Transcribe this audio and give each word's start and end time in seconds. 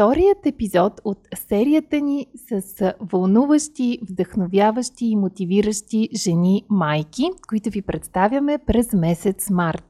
вторият 0.00 0.46
епизод 0.46 1.00
от 1.04 1.18
серията 1.34 2.00
ни 2.00 2.26
с 2.36 2.94
вълнуващи, 3.00 3.98
вдъхновяващи 4.10 5.06
и 5.06 5.16
мотивиращи 5.16 6.08
жени 6.14 6.64
майки, 6.70 7.30
които 7.48 7.70
ви 7.70 7.82
представяме 7.82 8.58
през 8.66 8.92
месец 8.92 9.50
март. 9.50 9.84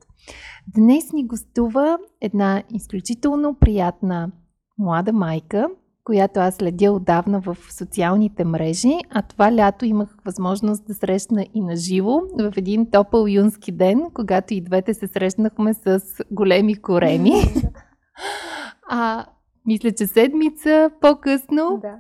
Днес 0.75 1.13
ни 1.13 1.27
гостува 1.27 1.99
една 2.21 2.63
изключително 2.75 3.55
приятна 3.61 4.31
млада 4.79 5.13
майка, 5.13 5.69
която 6.05 6.41
аз 6.41 6.55
следя 6.55 6.93
отдавна 6.93 7.41
в 7.41 7.57
социалните 7.79 8.45
мрежи, 8.45 8.95
а 9.11 9.23
това 9.23 9.53
лято 9.53 9.85
имах 9.85 10.17
възможност 10.25 10.87
да 10.87 10.95
срещна 10.95 11.47
и 11.55 11.61
на 11.61 11.77
живо 11.77 12.21
в 12.39 12.53
един 12.57 12.91
топъл 12.91 13.27
юнски 13.27 13.73
ден, 13.73 14.01
когато 14.15 14.55
и 14.55 14.61
двете 14.61 14.95
се 14.95 15.07
срещнахме 15.07 15.75
с 15.75 16.01
големи 16.31 16.77
кореми. 16.77 17.33
А 18.93 19.27
мисля, 19.67 19.93
че 19.93 20.07
седмица 20.07 20.91
по-късно, 21.01 21.79
да. 21.83 21.97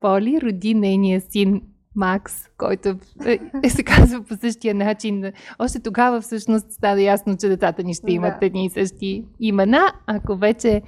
Поли 0.00 0.40
роди 0.40 0.74
нейния 0.74 1.20
син 1.20 1.62
Макс, 1.96 2.34
който 2.58 2.88
е, 3.26 3.38
е, 3.62 3.70
се 3.70 3.82
казва 3.82 4.22
по 4.22 4.36
същия 4.36 4.74
начин. 4.74 5.32
Още 5.58 5.80
тогава 5.80 6.20
всъщност 6.20 6.72
става 6.72 7.02
ясно, 7.02 7.36
че 7.36 7.48
децата 7.48 7.82
ни 7.82 7.94
ще 7.94 8.12
имат 8.12 8.40
да. 8.40 8.46
едни 8.46 8.64
и 8.64 8.70
същи 8.70 9.24
имена. 9.40 9.92
Ако 10.06 10.36
вече 10.36 10.82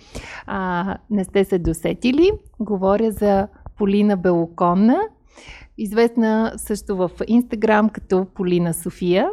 а, 0.46 0.96
не 1.10 1.24
сте 1.24 1.44
се 1.44 1.58
досетили, 1.58 2.30
говоря 2.60 3.10
за 3.12 3.48
Полина 3.78 4.16
Белоконна, 4.16 5.00
известна 5.78 6.52
също 6.56 6.96
в 6.96 7.10
Инстаграм 7.26 7.88
като 7.88 8.26
Полина 8.34 8.74
София 8.74 9.30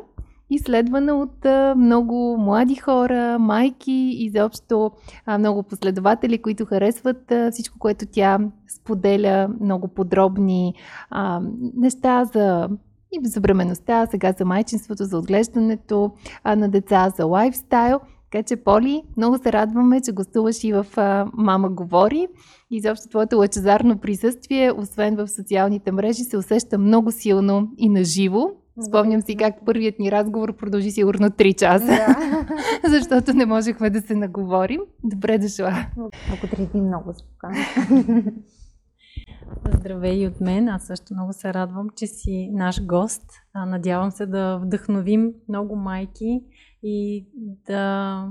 изследвана 0.55 1.15
от 1.15 1.45
много 1.77 2.37
млади 2.37 2.75
хора, 2.75 3.39
майки, 3.39 4.09
изобщо 4.17 4.91
много 5.39 5.63
последователи, 5.63 6.41
които 6.41 6.65
харесват 6.65 7.33
всичко, 7.51 7.79
което 7.79 8.05
тя 8.11 8.39
споделя, 8.67 9.49
много 9.61 9.87
подробни 9.87 10.73
неща 11.75 12.25
за 12.25 12.69
и 13.13 13.27
за 13.27 13.41
бременността, 13.41 14.05
сега 14.05 14.33
за 14.37 14.45
майчинството, 14.45 15.03
за 15.03 15.17
отглеждането 15.17 16.11
на 16.45 16.69
деца, 16.69 17.09
за 17.17 17.25
лайфстайл. 17.25 17.99
Така 18.31 18.43
че, 18.43 18.55
Поли, 18.55 19.03
много 19.17 19.37
се 19.37 19.53
радваме, 19.53 20.01
че 20.01 20.11
гостуваш 20.11 20.63
и 20.63 20.73
в 20.73 20.85
а, 20.97 21.25
Мама 21.33 21.69
говори. 21.69 22.27
И 22.71 22.81
заобщо 22.81 23.09
твоето 23.09 23.37
лъчезарно 23.37 23.97
присъствие, 23.97 24.71
освен 24.71 25.15
в 25.15 25.27
социалните 25.27 25.91
мрежи, 25.91 26.23
се 26.23 26.37
усеща 26.37 26.77
много 26.77 27.11
силно 27.11 27.69
и 27.77 27.89
наживо. 27.89 28.51
Спомням 28.81 29.21
си 29.21 29.35
как 29.35 29.55
първият 29.65 29.99
ни 29.99 30.11
разговор 30.11 30.55
продължи 30.55 30.91
сигурно 30.91 31.29
3 31.29 31.55
часа, 31.55 31.85
да. 31.85 32.47
защото 32.89 33.33
не 33.33 33.45
можехме 33.45 33.89
да 33.89 34.01
се 34.01 34.15
наговорим. 34.15 34.81
Добре 35.03 35.37
дошла. 35.37 35.85
Благодаря 36.29 36.69
ви 36.73 36.81
много 36.81 37.13
спокойно. 37.13 38.23
Здравей 39.79 40.27
от 40.27 40.41
мен. 40.41 40.69
Аз 40.69 40.85
също 40.85 41.13
много 41.13 41.33
се 41.33 41.53
радвам, 41.53 41.87
че 41.95 42.07
си 42.07 42.49
наш 42.53 42.85
гост. 42.85 43.23
Надявам 43.55 44.11
се 44.11 44.25
да 44.25 44.57
вдъхновим 44.57 45.31
много 45.49 45.75
майки 45.75 46.41
и 46.83 47.27
да 47.67 48.27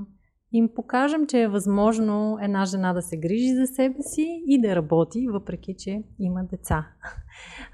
им 0.53 0.69
покажем, 0.75 1.27
че 1.27 1.43
е 1.43 1.49
възможно 1.49 2.39
една 2.41 2.65
жена 2.65 2.93
да 2.93 3.03
се 3.03 3.17
грижи 3.17 3.55
за 3.55 3.67
себе 3.67 4.03
си 4.03 4.43
и 4.47 4.61
да 4.61 4.77
работи, 4.77 5.29
въпреки 5.29 5.75
че 5.79 6.03
има 6.19 6.45
деца. 6.45 6.87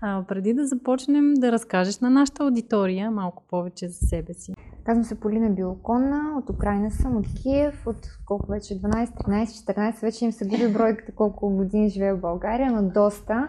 А, 0.00 0.25
преди 0.28 0.55
да 0.55 0.66
започнем 0.66 1.34
да 1.34 1.53
разкажеш 1.53 2.00
на 2.00 2.11
нашата 2.11 2.44
аудитория 2.44 3.11
малко 3.11 3.43
повече 3.50 3.89
за 3.89 4.06
себе 4.06 4.34
си. 4.34 4.53
Казвам 4.84 5.05
се 5.05 5.21
Полина 5.21 5.50
Билоконна, 5.50 6.39
от 6.39 6.50
Украина 6.50 6.91
съм, 6.91 7.16
от 7.16 7.27
Киев, 7.43 7.87
от 7.87 8.09
колко 8.27 8.50
вече 8.50 8.75
12, 8.75 9.06
13, 9.06 9.45
14, 9.45 10.03
вече 10.03 10.25
им 10.25 10.33
се 10.33 10.49
губи 10.49 10.72
бройката 10.72 11.12
колко 11.12 11.50
години 11.50 11.89
живея 11.89 12.16
в 12.16 12.21
България, 12.21 12.72
но 12.72 12.91
доста. 12.91 13.49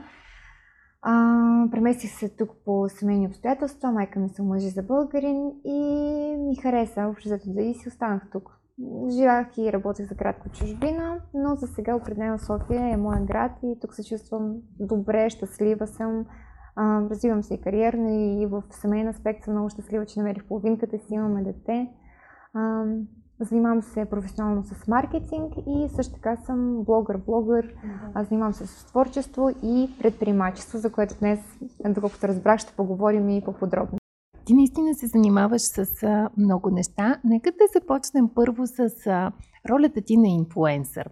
А, 1.02 1.72
преместих 1.72 2.12
се 2.12 2.30
тук 2.30 2.50
по 2.66 2.90
семейни 2.90 3.28
обстоятелства, 3.28 3.92
майка 3.92 4.20
ми 4.20 4.30
се 4.30 4.42
омъжи 4.42 4.70
за 4.70 4.84
българин 4.84 5.52
и 5.66 5.80
ми 6.38 6.56
хареса 6.56 7.08
обществото 7.08 7.54
да 7.54 7.62
и 7.62 7.74
си 7.74 7.88
останах 7.88 8.30
тук. 8.32 8.59
Живях 9.10 9.58
и 9.58 9.74
работех 9.74 10.10
за 10.10 10.16
кратко 10.16 10.50
чужбина, 10.50 11.22
но 11.34 11.56
за 11.56 11.68
сега 11.68 11.96
определено 11.96 12.40
София 12.40 12.94
е 12.94 12.98
моят 12.98 13.26
град 13.26 13.52
и 13.64 13.78
тук 13.82 13.94
се 13.94 14.04
чувствам 14.04 14.56
добре, 14.80 15.30
щастлива 15.30 15.88
съм. 15.88 16.26
А, 16.76 17.02
развивам 17.10 17.44
се 17.44 17.54
и 17.54 17.62
кариерно 17.62 18.10
и 18.10 18.46
в 18.46 18.64
семейен 18.70 19.08
аспект 19.08 19.44
съм 19.44 19.54
много 19.54 19.70
щастлива, 19.70 20.06
че 20.06 20.20
намерих 20.20 20.46
половинката 20.46 21.00
си, 21.00 21.14
имаме 21.14 21.44
дете. 21.44 21.90
А, 22.54 22.84
занимавам 23.40 23.82
се 23.82 24.06
професионално 24.06 24.64
с 24.64 24.88
маркетинг 24.88 25.54
и 25.68 25.90
също 25.96 26.14
така 26.14 26.36
съм 26.36 26.84
блогър-блогър. 26.84 27.74
Аз 28.14 28.28
занимавам 28.28 28.54
се 28.54 28.68
с 28.68 28.86
творчество 28.86 29.50
и 29.64 29.90
предприемачество, 30.02 30.78
за 30.78 30.92
което 30.92 31.20
днес, 31.20 31.40
доколкото 31.86 32.28
разбрах, 32.28 32.60
ще 32.60 32.76
поговорим 32.76 33.30
и 33.30 33.44
по-подробно. 33.44 34.00
Ти 34.50 34.56
наистина 34.56 34.94
се 34.94 35.08
занимаваш 35.08 35.62
с 35.62 36.04
а, 36.04 36.30
много 36.38 36.70
неща. 36.70 37.22
Нека 37.24 37.52
да 37.52 37.80
започнем 37.82 38.30
първо 38.36 38.68
с 38.68 38.80
а, 39.08 39.32
ролята 39.70 40.02
ти 40.02 40.18
на 40.18 40.28
инфлуенсър. 40.28 41.10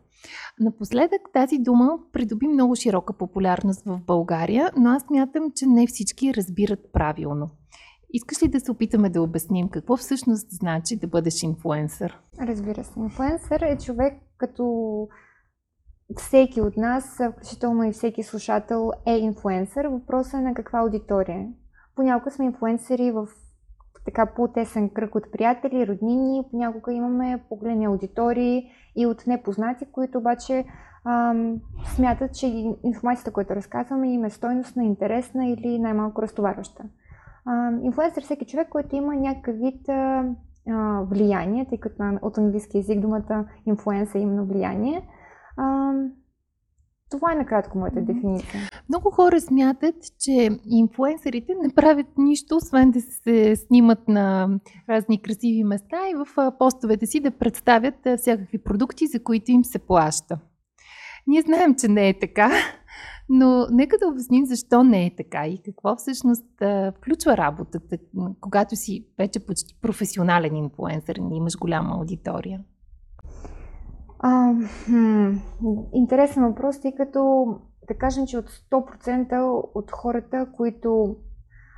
Напоследък 0.59 1.21
тази 1.33 1.57
дума 1.57 1.99
придоби 2.13 2.47
много 2.47 2.75
широка 2.75 3.13
популярност 3.13 3.81
в 3.85 3.99
България, 4.07 4.71
но 4.77 4.89
аз 4.89 5.09
мятам, 5.09 5.43
че 5.55 5.65
не 5.65 5.87
всички 5.87 6.33
разбират 6.33 6.79
правилно. 6.93 7.49
Искаш 8.13 8.43
ли 8.43 8.47
да 8.47 8.59
се 8.59 8.71
опитаме 8.71 9.09
да 9.09 9.21
обясним 9.21 9.69
какво 9.69 9.97
всъщност 9.97 10.47
значи 10.51 10.99
да 10.99 11.07
бъдеш 11.07 11.43
инфлуенсър? 11.43 12.19
Разбира 12.39 12.83
се. 12.83 12.99
Инфлуенсър 12.99 13.61
е 13.61 13.77
човек 13.77 14.13
като 14.37 14.63
всеки 16.15 16.61
от 16.61 16.77
нас, 16.77 17.19
включително 17.31 17.83
и 17.83 17.91
всеки 17.91 18.23
слушател 18.23 18.91
е 19.05 19.17
инфлуенсър. 19.17 19.85
Въпросът 19.85 20.33
е 20.33 20.41
на 20.41 20.53
каква 20.53 20.79
аудитория 20.79 21.47
Понякога 21.97 22.31
сме 22.31 22.45
инфлуенсери 22.45 23.11
в 23.11 23.27
така 24.05 24.25
по-тесен 24.25 24.89
кръг 24.89 25.15
от 25.15 25.31
приятели, 25.31 25.87
роднини, 25.87 26.43
понякога 26.51 26.93
имаме 26.93 27.43
по-големи 27.49 27.85
аудитории 27.85 28.71
и 28.95 29.05
от 29.05 29.27
непознати, 29.27 29.85
които 29.91 30.17
обаче 30.17 30.65
ам, 31.05 31.55
смятат, 31.85 32.33
че 32.33 32.47
информацията, 32.83 33.31
която 33.31 33.55
разказваме, 33.55 34.13
им 34.13 34.25
е 34.25 34.29
стойностна, 34.29 34.83
интересна 34.83 35.47
или 35.47 35.79
най-малко 35.79 36.21
разтоварваща. 36.21 36.83
Инфлуенсър 37.81 38.21
е 38.21 38.25
всеки 38.25 38.45
човек, 38.45 38.69
който 38.69 38.95
има 38.95 39.15
някакъв 39.15 39.55
вид 39.55 39.89
а, 39.89 40.23
влияние, 41.01 41.65
тъй 41.69 41.77
като 41.77 42.17
от 42.21 42.37
английски 42.37 42.77
език 42.77 42.99
думата 42.99 43.45
инфлуенса 43.65 44.17
е 44.17 44.21
именно 44.21 44.45
влияние. 44.45 45.07
А, 45.57 45.93
това 47.11 47.33
е 47.33 47.35
накратко 47.35 47.77
моята 47.77 48.01
дефиниция. 48.01 48.61
Много 48.89 49.11
хора 49.11 49.41
смятат, 49.41 49.95
че 50.19 50.49
инфуенсерите 50.65 51.53
не 51.61 51.73
правят 51.75 52.07
нищо, 52.17 52.55
освен 52.55 52.91
да 52.91 53.01
се 53.01 53.55
снимат 53.55 54.07
на 54.07 54.49
разни 54.89 55.21
красиви 55.21 55.63
места 55.63 55.97
и 56.09 56.15
в 56.15 56.51
постовете 56.59 57.05
си 57.05 57.19
да 57.19 57.31
представят 57.31 57.95
всякакви 58.17 58.57
продукти, 58.57 59.07
за 59.07 59.23
които 59.23 59.51
им 59.51 59.63
се 59.63 59.79
плаща. 59.79 60.39
Ние 61.27 61.41
знаем, 61.41 61.75
че 61.75 61.87
не 61.87 62.09
е 62.09 62.19
така, 62.19 62.51
но 63.29 63.67
нека 63.71 63.97
да 63.97 64.07
обясним 64.07 64.45
защо 64.45 64.83
не 64.83 65.05
е 65.05 65.15
така 65.15 65.47
и 65.47 65.61
какво 65.65 65.95
всъщност 65.95 66.45
включва 66.97 67.37
работата, 67.37 67.97
когато 68.41 68.75
си 68.75 69.07
вече 69.17 69.45
почти 69.45 69.79
професионален 69.81 70.55
инфуенсър 70.55 71.15
и 71.15 71.35
имаш 71.35 71.57
голяма 71.57 71.95
аудитория. 71.95 72.59
А, 74.19 74.53
хм, 74.85 75.37
интересен 75.93 76.43
въпрос, 76.43 76.81
тъй 76.81 76.95
като 76.95 77.47
да 77.87 77.93
кажем, 77.93 78.25
че 78.27 78.37
от 78.37 78.45
100% 78.49 79.63
от 79.75 79.91
хората, 79.91 80.47
които 80.57 81.15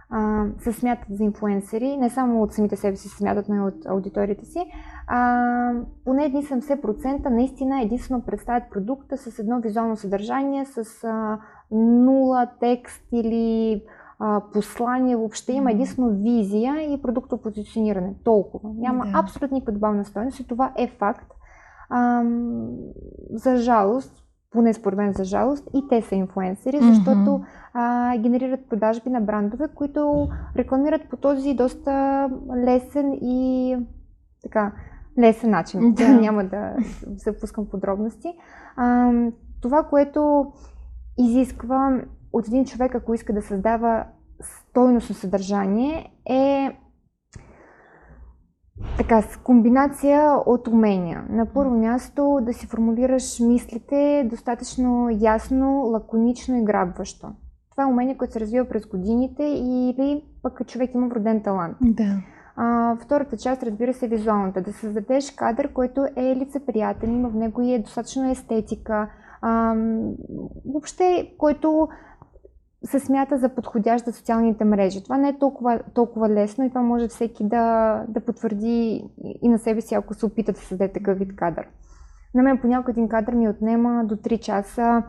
а, 0.10 0.46
се 0.58 0.74
смятат 0.74 1.18
за 1.18 1.24
инфлуенсери, 1.24 1.98
не 1.98 2.10
само 2.10 2.44
от 2.44 2.54
самите 2.54 2.76
себе 2.76 2.98
си 2.98 3.10
се 3.10 3.18
смятат, 3.18 3.50
но 3.50 3.56
и 3.56 3.60
от 3.60 3.86
аудиторията 3.86 4.46
си, 4.46 4.60
а, 5.08 5.74
поне 6.06 6.26
едни 6.26 6.44
70% 6.44 7.30
наистина 7.30 7.82
единствено 7.82 8.22
представят 8.22 8.64
продукта 8.72 9.18
с 9.18 9.40
едно 9.40 9.62
визуално 9.62 9.96
съдържание, 9.96 10.66
с 10.66 11.04
а, 11.04 11.40
нула 11.72 12.48
текст 12.60 13.04
или 13.12 13.84
а, 14.20 14.42
послание, 14.54 15.16
въобще 15.16 15.52
има 15.54 15.72
единствено 15.72 16.10
визия 16.10 16.94
и 16.94 17.02
продуктопозициониране. 17.02 18.16
Толкова. 18.24 18.70
Няма 18.78 19.06
да. 19.06 19.12
абсолютно 19.16 19.56
никаква 19.56 19.74
добавна 19.74 20.06
стоеност 20.06 20.40
и 20.40 20.48
това 20.48 20.74
е 20.78 20.88
факт. 20.88 21.32
А, 21.90 22.24
за 23.34 23.58
жалост, 23.58 24.24
поне 24.52 24.74
според 24.74 24.98
мен 24.98 25.14
за 25.14 25.24
жалост, 25.24 25.70
и 25.74 25.88
те 25.90 26.02
са 26.02 26.16
инфуенсери, 26.16 26.80
защото 26.82 27.42
а, 27.74 28.18
генерират 28.18 28.70
продажби 28.70 29.10
на 29.10 29.22
брандове, 29.22 29.68
които 29.76 30.30
рекламират 30.56 31.10
по 31.10 31.18
този 31.18 31.54
доста 31.54 32.30
лесен 32.66 33.14
и 33.14 33.78
така 34.44 34.72
лесен 35.20 35.50
начин. 35.50 35.94
Да. 35.94 36.08
Няма 36.22 36.44
да 36.44 36.76
запускам 37.06 37.66
подробности. 37.66 38.34
А, 38.76 39.12
това, 39.62 39.84
което 39.84 40.52
изисква 41.18 42.02
от 42.34 42.48
един 42.48 42.66
човек, 42.66 42.96
ако 42.96 43.14
иска 43.14 43.34
да 43.34 43.42
създава 43.42 44.06
стойностно 44.42 45.16
съдържание, 45.16 46.12
е 46.30 46.72
така, 48.98 49.22
с 49.22 49.38
комбинация 49.38 50.34
от 50.46 50.68
умения. 50.68 51.26
На 51.30 51.46
първо 51.46 51.78
място 51.78 52.40
да 52.42 52.54
си 52.54 52.68
формулираш 52.68 53.40
мислите 53.40 54.28
достатъчно 54.30 55.10
ясно, 55.20 55.82
лаконично 55.86 56.58
и 56.58 56.64
грабващо. 56.64 57.28
Това 57.72 57.84
е 57.84 57.92
умение, 57.94 58.18
което 58.18 58.34
се 58.34 58.40
развива 58.40 58.66
през 58.66 58.86
годините 58.86 59.44
или 59.44 60.24
пък 60.44 60.68
човек 60.68 60.94
има 60.94 61.08
вроден 61.08 61.44
талант. 61.44 61.78
Да. 61.82 62.18
А, 62.56 62.96
втората 62.96 63.38
част, 63.38 63.64
разбира 63.64 63.94
се, 63.94 64.06
е 64.06 64.10
визуалната. 64.10 64.62
Да 64.62 64.74
създадеш 64.74 65.32
кадър, 65.32 65.74
който 65.74 66.06
е 66.16 66.36
лицеприятен, 66.36 67.14
има 67.16 67.30
в 67.30 67.36
него 67.36 67.62
и 67.62 67.74
е 67.74 67.80
достатъчно 67.80 68.32
естетика. 68.32 69.10
А, 69.42 69.76
въобще, 70.66 71.34
който 71.38 71.88
се 72.86 73.00
смята 73.00 73.38
за 73.38 73.50
подходящ 73.50 74.06
за 74.06 74.14
социалните 74.14 74.66
мрежи. 74.66 75.04
Това 75.04 75.18
не 75.18 75.30
е 75.30 75.40
толкова, 75.40 75.80
толкова 75.94 76.30
лесно 76.30 76.66
и 76.66 76.70
това 76.70 76.82
може 76.82 77.08
всеки 77.08 77.44
да, 77.44 77.96
да 78.08 78.20
потвърди 78.20 79.04
и 79.42 79.50
на 79.50 79.60
себе 79.60 79.82
си, 79.82 79.96
ако 79.96 80.14
се 80.14 80.26
опита 80.26 80.52
да 80.52 80.60
създаде 80.60 80.94
такъв 80.94 81.20
вид 81.20 81.36
кадър. 81.36 81.68
На 82.36 82.44
мен 82.44 82.58
понякога 82.58 82.92
един 82.92 83.10
кадър 83.10 83.34
ми 83.34 83.50
отнема 83.50 84.06
до 84.06 84.16
3 84.16 84.40
часа 84.40 85.04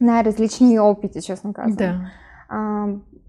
най-различни 0.00 0.78
опити, 0.78 1.22
честно 1.22 1.52
казвам. 1.52 1.76
Да. 1.76 2.00
А, 2.48 2.86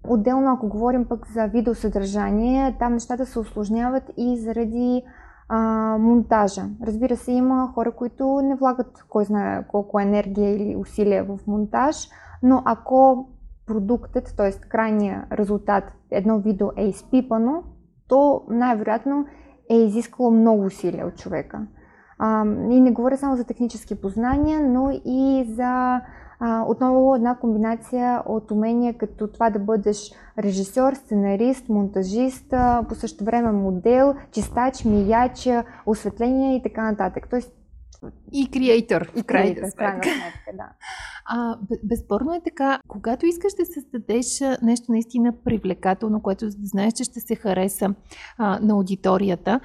отделно, 0.08 0.54
ако 0.54 0.68
говорим 0.68 1.06
пък 1.06 1.28
за 1.28 1.48
видеосъдържание, 1.48 2.76
там 2.80 2.94
нещата 2.94 3.26
се 3.26 3.40
осложняват 3.40 4.04
и 4.18 4.38
заради 4.38 5.04
а, 5.50 5.60
монтажа. 6.00 6.66
Разбира 6.84 7.18
се, 7.18 7.32
има 7.32 7.72
хора, 7.74 7.92
които 7.92 8.42
не 8.44 8.56
влагат 8.56 9.06
кой 9.10 9.26
знае 9.26 9.68
колко 9.68 10.00
енергия 10.00 10.56
или 10.56 10.76
усилия 10.76 11.24
в 11.24 11.40
монтаж, 11.48 12.10
но 12.44 12.62
ако 12.66 13.28
продуктът, 13.72 14.34
т.е. 14.38 14.52
крайния 14.52 15.26
резултат, 15.32 15.84
едно 16.12 16.40
видео 16.40 16.68
е 16.78 16.88
изпипано, 16.88 17.64
то 18.08 18.42
най-вероятно 18.50 19.26
е 19.70 19.76
изискало 19.76 20.32
много 20.32 20.64
усилия 20.64 21.08
от 21.08 21.16
човека. 21.16 21.68
И 22.70 22.82
не 22.82 22.92
говоря 22.92 23.18
само 23.18 23.36
за 23.36 23.44
технически 23.44 24.02
познания, 24.02 24.60
но 24.60 25.02
и 25.06 25.46
за 25.50 26.02
отново 26.68 27.16
една 27.16 27.36
комбинация 27.36 28.24
от 28.26 28.52
умения, 28.52 28.98
като 28.98 29.28
това 29.28 29.50
да 29.50 29.60
бъдеш 29.60 30.12
режисьор, 30.40 30.94
сценарист, 30.94 31.70
монтажист, 31.70 32.54
по 32.90 32.96
същото 32.96 33.26
време 33.26 33.52
модел, 33.52 34.16
чистач, 34.32 34.86
мияч, 34.86 35.50
осветление 35.86 36.56
и 36.56 36.62
така 36.62 36.92
нататък. 36.92 37.28
Тоест, 37.30 37.54
и 38.34 38.52
креатор, 38.52 39.12
в 39.16 39.24
крайна 39.24 39.72
сметка. 39.72 40.10
Да. 40.54 40.70
А, 41.26 41.58
безспорно 41.84 42.34
е 42.34 42.42
така, 42.44 42.80
когато 42.88 43.26
искаш 43.26 43.54
да 43.54 43.66
създадеш 43.66 44.40
нещо 44.62 44.92
наистина 44.92 45.34
привлекателно, 45.44 46.22
което 46.22 46.46
знаеш, 46.50 46.94
че 46.94 47.04
ще 47.04 47.20
се 47.20 47.36
хареса 47.36 47.96
а, 48.38 48.60
на 48.60 48.74
аудиторията, 48.74 49.60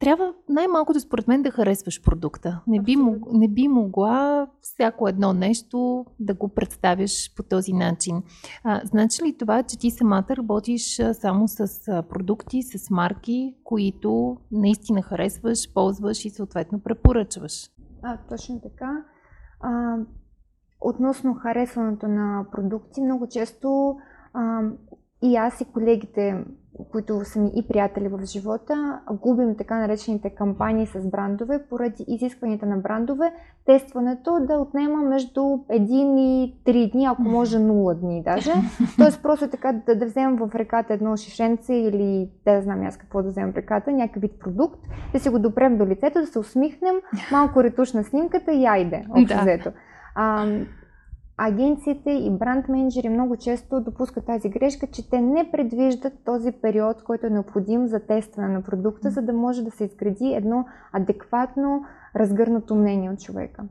трябва 0.00 0.34
най-малкото 0.48 1.00
според 1.00 1.28
мен 1.28 1.42
да 1.42 1.50
харесваш 1.50 2.02
продукта. 2.02 2.62
Не 2.66 2.82
би, 2.82 2.96
мог, 2.96 3.32
не 3.32 3.48
би 3.48 3.68
могла 3.68 4.46
всяко 4.60 5.08
едно 5.08 5.32
нещо 5.32 6.06
да 6.20 6.34
го 6.34 6.48
представяш 6.48 7.34
по 7.36 7.42
този 7.42 7.72
начин. 7.72 8.22
А, 8.64 8.80
значи 8.84 9.22
ли 9.22 9.36
това, 9.38 9.62
че 9.62 9.78
ти 9.78 9.90
самата 9.90 10.26
работиш 10.30 11.00
само 11.12 11.48
с 11.48 11.68
продукти, 12.08 12.62
с 12.62 12.90
марки, 12.90 13.54
които 13.64 14.36
наистина 14.52 15.02
харесваш, 15.02 15.72
ползваш 15.74 16.24
и 16.24 16.30
съответно 16.30 16.80
препоръчваш? 16.80 17.70
А, 18.02 18.18
точно 18.28 18.60
така. 18.60 19.04
А, 19.60 19.96
относно 20.80 21.34
харесването 21.34 22.08
на 22.08 22.46
продукти, 22.52 23.00
много 23.00 23.28
често 23.28 23.96
а, 24.34 24.60
и 25.22 25.36
аз 25.36 25.60
и 25.60 25.64
колегите 25.64 26.44
които 26.92 27.24
са 27.24 27.40
ми 27.40 27.50
и 27.56 27.68
приятели 27.68 28.08
в 28.08 28.20
живота, 28.24 29.00
губим 29.12 29.56
така 29.56 29.78
наречените 29.78 30.30
кампании 30.30 30.86
с 30.86 31.06
брандове 31.06 31.62
поради 31.70 32.04
изискванията 32.08 32.66
на 32.66 32.76
брандове, 32.76 33.32
тестването 33.66 34.38
да 34.40 34.54
отнема 34.54 35.02
между 35.02 35.40
1 35.40 36.20
и 36.20 36.54
3 36.66 36.92
дни, 36.92 37.04
ако 37.04 37.22
може 37.22 37.58
0 37.58 37.94
дни 37.94 38.22
даже. 38.22 38.52
Тоест 38.98 39.22
просто 39.22 39.48
така 39.48 39.72
да, 39.72 39.94
да 39.94 40.06
вземем 40.06 40.36
в 40.36 40.54
реката 40.54 40.94
едно 40.94 41.16
шишенце 41.16 41.74
или 41.74 42.30
да 42.44 42.62
знам 42.62 42.86
аз 42.86 42.96
какво 42.96 43.22
да 43.22 43.28
вземем 43.28 43.52
в 43.52 43.56
реката, 43.56 43.92
някакъв 43.92 44.20
вид 44.20 44.40
продукт, 44.40 44.80
да 45.12 45.20
си 45.20 45.28
го 45.28 45.38
допрем 45.38 45.78
до 45.78 45.86
лицето, 45.86 46.20
да 46.20 46.26
се 46.26 46.38
усмихнем, 46.38 46.94
малко 47.32 47.62
ретуш 47.62 47.92
на 47.92 48.04
снимката 48.04 48.52
и 48.52 48.66
айде, 48.66 49.06
общо 49.10 49.44
да. 49.44 49.72
Агенциите 51.40 52.10
и 52.10 52.30
бранд 52.30 52.68
менеджери 52.68 53.08
много 53.08 53.36
често 53.36 53.80
допускат 53.80 54.26
тази 54.26 54.48
грешка, 54.48 54.86
че 54.86 55.10
те 55.10 55.20
не 55.20 55.50
предвиждат 55.50 56.12
този 56.24 56.52
период, 56.52 57.02
който 57.02 57.26
е 57.26 57.30
необходим 57.30 57.86
за 57.86 58.00
тестване 58.00 58.48
на 58.48 58.62
продукта, 58.62 59.10
за 59.10 59.22
да 59.22 59.32
може 59.32 59.64
да 59.64 59.70
се 59.70 59.84
изгради 59.84 60.34
едно 60.34 60.64
адекватно 60.92 61.84
разгърнато 62.16 62.74
мнение 62.74 63.10
от 63.10 63.20
човека. 63.20 63.64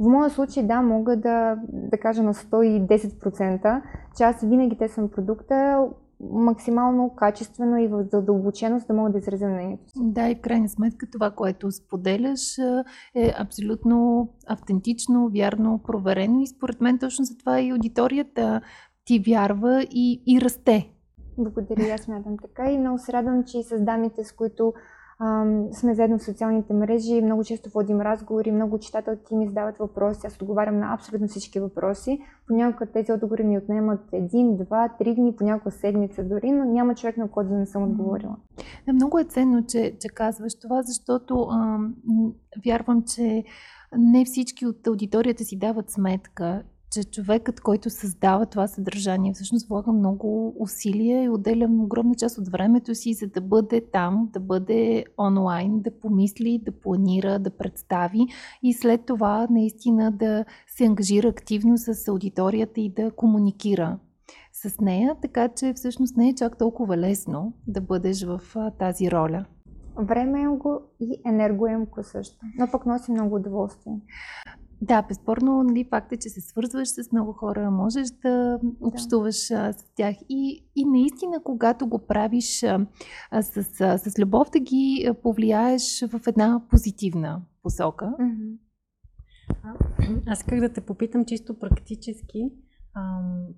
В 0.00 0.08
моя 0.08 0.30
случай, 0.30 0.62
да, 0.62 0.82
мога 0.82 1.16
да, 1.16 1.58
да 1.68 1.98
кажа 1.98 2.22
на 2.22 2.34
110%, 2.34 3.82
че 4.16 4.24
аз 4.24 4.40
винаги 4.40 4.78
тествам 4.78 5.08
продукта 5.08 5.86
максимално 6.20 7.14
качествено 7.16 7.76
и 7.76 7.88
в 7.88 8.04
задълбоченост 8.12 8.86
да 8.86 8.94
мога 8.94 9.10
да 9.10 9.18
изразя 9.18 9.48
мнението 9.48 9.90
си. 9.90 9.98
Да, 10.02 10.28
и 10.28 10.34
в 10.34 10.40
крайна 10.40 10.68
сметка 10.68 11.06
това, 11.12 11.30
което 11.30 11.72
споделяш 11.72 12.58
е 13.14 13.32
абсолютно 13.38 14.28
автентично, 14.46 15.30
вярно, 15.34 15.80
проверено 15.86 16.40
и 16.40 16.46
според 16.46 16.80
мен 16.80 16.98
точно 16.98 17.24
за 17.24 17.38
това 17.38 17.60
и 17.60 17.70
аудиторията 17.70 18.60
ти 19.04 19.22
вярва 19.26 19.86
и, 19.90 20.22
и 20.26 20.40
расте. 20.40 20.90
Благодаря, 21.38 21.94
аз 21.94 22.00
смятам 22.00 22.36
така 22.42 22.70
и 22.70 22.78
много 22.78 22.98
се 22.98 23.12
радвам, 23.12 23.44
че 23.44 23.58
и 23.58 23.62
с 23.62 23.80
дамите, 23.80 24.24
с 24.24 24.32
които 24.32 24.72
сме 25.72 25.94
заедно 25.94 26.18
в 26.18 26.24
социалните 26.24 26.72
мрежи, 26.72 27.22
много 27.22 27.44
често 27.44 27.70
водим 27.70 28.00
разговори, 28.00 28.52
много 28.52 28.78
читателки 28.78 29.36
ми 29.36 29.46
задават 29.46 29.78
въпроси, 29.78 30.26
аз 30.26 30.42
отговарям 30.42 30.78
на 30.78 30.94
абсолютно 30.94 31.28
всички 31.28 31.60
въпроси. 31.60 32.20
Понякога 32.46 32.86
тези 32.86 33.12
отговори 33.12 33.42
ми 33.42 33.58
отнемат 33.58 34.00
един, 34.12 34.56
два, 34.56 34.88
три 34.98 35.14
дни, 35.14 35.36
понякога 35.36 35.70
седмица 35.70 36.24
дори, 36.24 36.52
но 36.52 36.64
няма 36.64 36.94
човек 36.94 37.16
на 37.16 37.30
който 37.30 37.50
да 37.50 37.56
не 37.56 37.66
съм 37.66 37.82
отговорила. 37.82 38.36
Да, 38.86 38.92
много 38.92 39.18
е 39.18 39.24
ценно, 39.24 39.66
че, 39.66 39.96
че 40.00 40.08
казваш 40.08 40.54
това, 40.62 40.82
защото 40.82 41.46
а, 41.50 41.78
вярвам, 42.64 43.02
че 43.02 43.44
не 43.98 44.24
всички 44.24 44.66
от 44.66 44.86
аудиторията 44.86 45.44
си 45.44 45.58
дават 45.58 45.90
сметка, 45.90 46.62
че 46.94 47.04
човекът, 47.04 47.60
който 47.60 47.90
създава 47.90 48.46
това 48.46 48.66
съдържание, 48.66 49.32
всъщност 49.32 49.68
влага 49.68 49.92
много 49.92 50.54
усилия 50.58 51.24
и 51.24 51.28
отделя 51.28 51.68
огромна 51.70 52.14
част 52.14 52.38
от 52.38 52.48
времето 52.48 52.94
си, 52.94 53.14
за 53.14 53.26
да 53.26 53.40
бъде 53.40 53.80
там, 53.92 54.28
да 54.32 54.40
бъде 54.40 55.04
онлайн, 55.18 55.80
да 55.80 56.00
помисли, 56.00 56.60
да 56.64 56.72
планира, 56.72 57.38
да 57.38 57.50
представи 57.50 58.26
и 58.62 58.72
след 58.72 59.06
това 59.06 59.46
наистина 59.50 60.12
да 60.12 60.44
се 60.66 60.84
ангажира 60.84 61.28
активно 61.28 61.78
с 61.78 62.08
аудиторията 62.08 62.80
и 62.80 62.92
да 62.92 63.10
комуникира 63.10 63.98
с 64.52 64.80
нея, 64.80 65.16
така 65.22 65.48
че 65.48 65.72
всъщност 65.72 66.16
не 66.16 66.28
е 66.28 66.34
чак 66.34 66.58
толкова 66.58 66.96
лесно 66.96 67.52
да 67.66 67.80
бъдеш 67.80 68.24
в 68.24 68.40
тази 68.78 69.10
роля. 69.10 69.44
Време 69.96 70.42
е 70.42 70.46
го 70.46 70.80
и 71.00 71.20
енергоемко 71.26 72.02
също, 72.02 72.46
но 72.58 72.70
пък 72.70 72.86
носи 72.86 73.12
много 73.12 73.36
удоволствие. 73.36 74.00
Да, 74.84 75.02
безспорно, 75.02 75.62
нали, 75.62 75.84
факт 75.84 76.12
е, 76.12 76.16
че 76.16 76.28
се 76.28 76.40
свързваш 76.40 76.88
с 76.88 77.12
много 77.12 77.32
хора, 77.32 77.70
можеш 77.70 78.10
да 78.10 78.60
общуваш 78.80 79.48
да. 79.48 79.72
с 79.72 79.94
тях 79.96 80.16
и, 80.28 80.66
и 80.76 80.84
наистина, 80.84 81.42
когато 81.44 81.86
го 81.86 82.06
правиш 82.06 82.62
а, 82.62 82.86
с, 83.42 83.80
а, 83.80 83.98
с 83.98 84.18
любов, 84.18 84.50
да 84.50 84.60
ги 84.60 85.10
повлияеш 85.22 86.04
в 86.08 86.20
една 86.26 86.62
позитивна 86.70 87.42
посока. 87.62 88.14
Mm-hmm. 88.20 88.58
Аз 90.26 90.42
как 90.42 90.60
да 90.60 90.72
те 90.72 90.80
попитам 90.80 91.24
чисто 91.24 91.58
практически, 91.58 92.50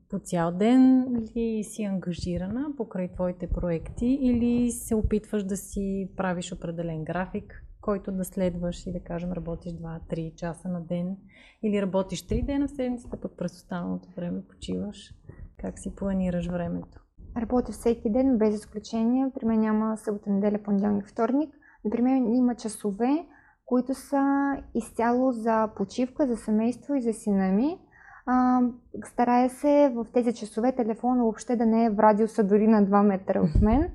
по 0.08 0.18
цял 0.18 0.52
ден 0.52 1.06
ли 1.36 1.64
си 1.64 1.82
ангажирана 1.82 2.66
покрай 2.76 3.12
твоите 3.12 3.46
проекти 3.46 4.06
или 4.06 4.70
се 4.70 4.94
опитваш 4.94 5.44
да 5.44 5.56
си 5.56 6.10
правиш 6.16 6.52
определен 6.52 7.04
график? 7.04 7.65
Който 7.86 8.12
да 8.12 8.24
следваш 8.24 8.86
и 8.86 8.92
да 8.92 9.00
кажем 9.00 9.32
работиш 9.32 9.72
2-3 9.72 10.34
часа 10.34 10.68
на 10.68 10.80
ден 10.80 11.16
или 11.62 11.82
работиш 11.82 12.26
3 12.26 12.46
дена 12.46 12.68
в 12.68 12.70
седмицата, 12.70 13.20
пък 13.20 13.32
през 13.38 13.52
останалото 13.52 14.08
време 14.16 14.42
почиваш. 14.48 15.14
Как 15.58 15.78
си 15.78 15.94
планираш 15.94 16.48
времето? 16.48 17.00
Работя 17.36 17.72
всеки 17.72 18.10
ден, 18.10 18.38
без 18.38 18.54
изключение. 18.54 19.30
При 19.34 19.46
мен 19.46 19.60
няма 19.60 19.96
събота, 19.96 20.30
неделя, 20.30 20.62
понеделник, 20.62 21.08
вторник. 21.08 21.54
Например, 21.84 22.16
има 22.16 22.54
часове, 22.54 23.26
които 23.66 23.94
са 23.94 24.56
изцяло 24.74 25.32
за 25.32 25.68
почивка, 25.76 26.26
за 26.26 26.36
семейство 26.36 26.94
и 26.94 27.02
за 27.02 27.12
сина 27.12 27.52
ми. 27.52 27.78
А, 28.26 28.60
старая 29.04 29.50
се 29.50 29.92
в 29.94 30.06
тези 30.12 30.34
часове 30.34 30.72
телефона 30.72 31.22
въобще 31.22 31.56
да 31.56 31.66
не 31.66 31.84
е 31.84 31.90
в 31.90 31.98
радиуса 31.98 32.44
дори 32.44 32.66
на 32.66 32.86
2 32.86 33.02
метра 33.02 33.40
от 33.40 33.62
мен. 33.62 33.90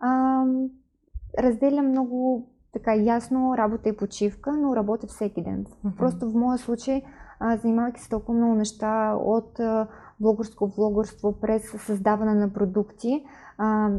А, 0.00 0.42
разделям 1.38 1.88
много 1.88 2.48
така 2.76 2.94
ясно 2.94 3.56
работа 3.58 3.88
и 3.88 3.96
почивка, 3.96 4.52
но 4.52 4.76
работя 4.76 5.06
всеки 5.06 5.42
ден. 5.42 5.64
Mm-hmm. 5.64 5.96
Просто 5.96 6.30
в 6.30 6.34
моя 6.34 6.58
случай, 6.58 7.02
а, 7.40 7.56
занимавайки 7.56 8.00
се 8.00 8.08
толкова 8.08 8.38
много 8.38 8.54
неща 8.54 9.14
от 9.14 9.60
а, 9.60 9.86
блогърско 10.20 10.66
влогърство 10.66 11.40
през 11.40 11.62
създаване 11.62 12.34
на 12.34 12.52
продукти, 12.52 13.24
а, 13.58 13.90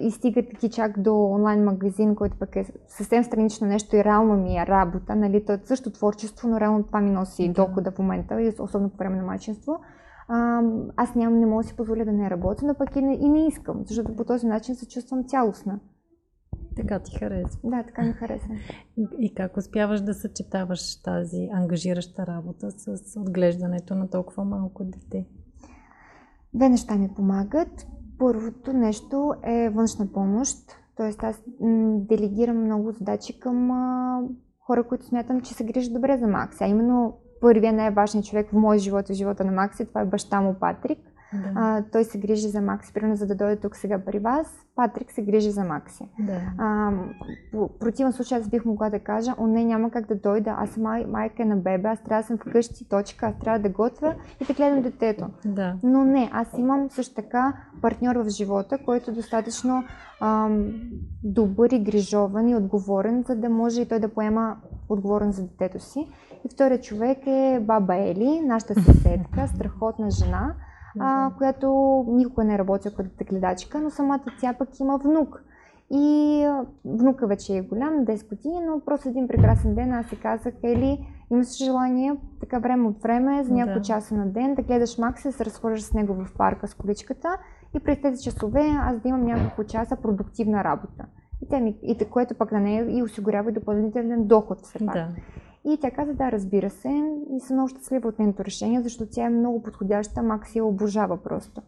и 0.00 0.10
стигат 0.10 0.72
чак 0.72 1.00
до 1.00 1.24
онлайн 1.24 1.64
магазин, 1.64 2.14
който 2.14 2.36
пък 2.38 2.56
е 2.56 2.72
съвсем 2.88 3.24
странично 3.24 3.66
нещо 3.66 3.96
и 3.96 4.04
реално 4.04 4.36
ми 4.36 4.58
е 4.58 4.66
работа, 4.66 5.16
нали, 5.16 5.44
то 5.44 5.52
е 5.52 5.60
също 5.64 5.90
творчество, 5.90 6.48
но 6.48 6.60
реално 6.60 6.84
това 6.84 7.00
ми 7.00 7.10
носи 7.10 7.48
да. 7.48 7.54
дохода 7.54 7.90
в 7.90 7.98
момента, 7.98 8.42
и 8.42 8.52
особено 8.58 8.90
по 8.90 8.96
време 8.96 9.16
на 9.16 9.22
майчинство. 9.22 9.80
А, 10.28 10.62
аз 10.96 11.14
нямам, 11.14 11.38
не 11.38 11.46
мога 11.46 11.62
да 11.62 11.68
си 11.68 11.76
позволя 11.76 12.04
да 12.04 12.12
не 12.12 12.30
работя, 12.30 12.66
но 12.66 12.74
пък 12.74 12.96
и 12.96 13.02
не, 13.02 13.14
и 13.14 13.28
не 13.28 13.46
искам, 13.46 13.82
защото 13.86 14.16
по 14.16 14.24
този 14.24 14.46
начин 14.46 14.74
се 14.74 14.88
чувствам 14.88 15.24
цялостна. 15.24 15.80
Така 16.80 16.98
ти 16.98 17.18
харесва. 17.18 17.60
Да, 17.64 17.82
така 17.82 18.02
ми 18.02 18.12
харесва. 18.12 18.54
И, 18.96 19.08
и 19.18 19.34
как 19.34 19.56
успяваш 19.56 20.00
да 20.00 20.14
съчетаваш 20.14 21.02
тази 21.02 21.48
ангажираща 21.52 22.26
работа 22.26 22.70
с 22.70 23.20
отглеждането 23.20 23.94
на 23.94 24.10
толкова 24.10 24.44
малко 24.44 24.84
дете? 24.84 25.26
Две 26.54 26.68
неща 26.68 26.96
ми 26.96 27.14
помагат. 27.16 27.86
Първото 28.18 28.72
нещо 28.72 29.34
е 29.42 29.70
външна 29.70 30.12
помощ. 30.12 30.56
Тоест 30.96 31.22
аз 31.22 31.42
делегирам 32.08 32.64
много 32.64 32.92
задачи 32.92 33.40
към 33.40 33.70
а, 33.70 34.22
хора, 34.60 34.84
които 34.84 35.04
смятам, 35.04 35.40
че 35.40 35.54
се 35.54 35.64
грижат 35.64 35.92
добре 35.92 36.18
за 36.18 36.26
Макс. 36.26 36.60
А 36.60 36.66
именно 36.66 37.16
първият 37.40 37.76
най-важният 37.76 38.26
човек 38.26 38.50
в 38.50 38.52
моя 38.52 38.78
живот 38.78 39.08
и 39.08 39.12
в 39.12 39.16
живота 39.16 39.44
на 39.44 39.52
Макси, 39.52 39.86
това 39.86 40.00
е 40.00 40.06
баща 40.06 40.40
му 40.40 40.54
Патрик. 40.60 40.98
Да. 41.32 41.52
А, 41.54 41.84
той 41.92 42.04
се 42.04 42.18
грижи 42.18 42.48
за 42.48 42.60
Макси, 42.60 42.92
примерно 42.92 43.16
за 43.16 43.26
да 43.26 43.34
дойде 43.34 43.60
тук 43.60 43.76
сега 43.76 44.04
при 44.04 44.18
вас. 44.18 44.66
Патрик 44.80 45.12
се 45.12 45.22
грижи 45.22 45.50
за 45.50 45.64
Макси. 45.64 46.08
Да. 46.18 46.40
А, 46.58 46.92
в 47.52 47.68
противен 47.80 48.12
случай 48.12 48.38
аз 48.38 48.48
бих 48.48 48.64
могла 48.64 48.90
да 48.90 48.98
кажа, 48.98 49.34
о 49.38 49.46
не, 49.46 49.64
няма 49.64 49.90
как 49.90 50.06
да 50.06 50.14
дойда, 50.14 50.56
аз 50.58 50.70
съм 50.70 50.82
май, 50.82 51.06
майка 51.06 51.44
на 51.44 51.56
бебе, 51.56 51.88
аз 51.88 52.02
трябва 52.02 52.22
да 52.22 52.26
съм 52.26 52.38
вкъщи, 52.38 52.88
точка, 52.88 53.26
аз 53.26 53.38
трябва 53.38 53.58
да 53.58 53.68
готвя 53.68 54.14
и 54.40 54.44
да 54.44 54.54
гледам 54.54 54.82
детето. 54.82 55.26
Да. 55.44 55.76
Но 55.82 56.04
не, 56.04 56.30
аз 56.32 56.48
имам 56.58 56.90
също 56.90 57.14
така 57.14 57.52
партньор 57.82 58.16
в 58.16 58.28
живота, 58.28 58.78
който 58.84 59.10
е 59.10 59.14
достатъчно 59.14 59.84
ам, 60.20 60.72
добър 61.24 61.70
и 61.70 61.78
грижован 61.78 62.48
и 62.48 62.56
отговорен, 62.56 63.24
за 63.26 63.36
да 63.36 63.48
може 63.48 63.82
и 63.82 63.88
той 63.88 63.98
да 63.98 64.08
поема 64.08 64.56
отговорен 64.88 65.32
за 65.32 65.42
детето 65.42 65.80
си. 65.80 66.08
И 66.44 66.48
вторият 66.52 66.82
човек 66.82 67.18
е 67.26 67.60
баба 67.62 67.96
Ели, 67.96 68.40
нашата 68.40 68.74
съседка, 68.74 69.48
страхотна 69.54 70.10
жена, 70.10 70.54
а, 70.98 71.30
която 71.38 72.04
никога 72.08 72.44
не 72.44 72.58
работи 72.58 72.88
като 72.96 73.24
гледачка, 73.24 73.80
но 73.80 73.90
самата 73.90 74.24
тя 74.40 74.52
пък 74.52 74.80
има 74.80 74.98
внук. 74.98 75.42
И 75.92 76.46
внука 76.84 77.26
вече 77.26 77.56
е 77.56 77.62
голям, 77.62 78.04
10 78.04 78.28
години, 78.28 78.60
но 78.66 78.80
просто 78.80 79.08
един 79.08 79.28
прекрасен 79.28 79.74
ден 79.74 79.92
аз 79.92 80.06
си 80.06 80.20
казах, 80.20 80.54
Ели, 80.62 81.06
имаш 81.32 81.58
желание 81.58 82.16
така 82.40 82.58
време 82.58 82.88
от 82.88 83.02
време, 83.02 83.44
за 83.44 83.54
няколко 83.54 83.78
да. 83.78 83.84
часа 83.84 84.14
на 84.14 84.26
ден, 84.26 84.54
да 84.54 84.62
гледаш 84.62 84.98
Макс 84.98 85.24
и 85.24 85.28
да 85.28 85.32
се 85.32 85.44
разхождаш 85.44 85.82
с 85.82 85.94
него 85.94 86.14
в 86.14 86.34
парка 86.38 86.68
с 86.68 86.74
количката 86.74 87.28
и 87.76 87.80
през 87.80 88.00
тези 88.00 88.22
часове 88.24 88.60
аз 88.80 89.00
да 89.00 89.08
имам 89.08 89.24
няколко 89.24 89.64
часа 89.64 89.96
продуктивна 89.96 90.64
работа. 90.64 91.04
И, 91.42 91.48
те 91.48 91.60
ми, 91.60 91.78
и 91.82 91.98
което 92.10 92.34
пък 92.34 92.52
на 92.52 92.60
нея 92.60 92.98
и 92.98 93.02
осигурява 93.02 93.50
и 93.50 93.54
допълнителен 93.54 94.26
доход 94.26 94.60
все 94.62 94.78
пак. 94.78 94.94
Да. 94.94 95.08
И 95.64 95.78
тя 95.80 95.90
каза, 95.90 96.14
да, 96.14 96.32
разбира 96.32 96.70
се, 96.70 96.88
и 97.30 97.40
съм 97.40 97.56
много 97.56 97.68
щастлива 97.68 98.08
от 98.08 98.18
нейното 98.18 98.44
решение, 98.44 98.82
защото 98.82 99.10
тя 99.10 99.24
е 99.24 99.30
много 99.30 99.62
подходяща, 99.62 100.22
Макси 100.22 100.58
я 100.58 100.64
обожава 100.64 101.22
просто. 101.22 101.62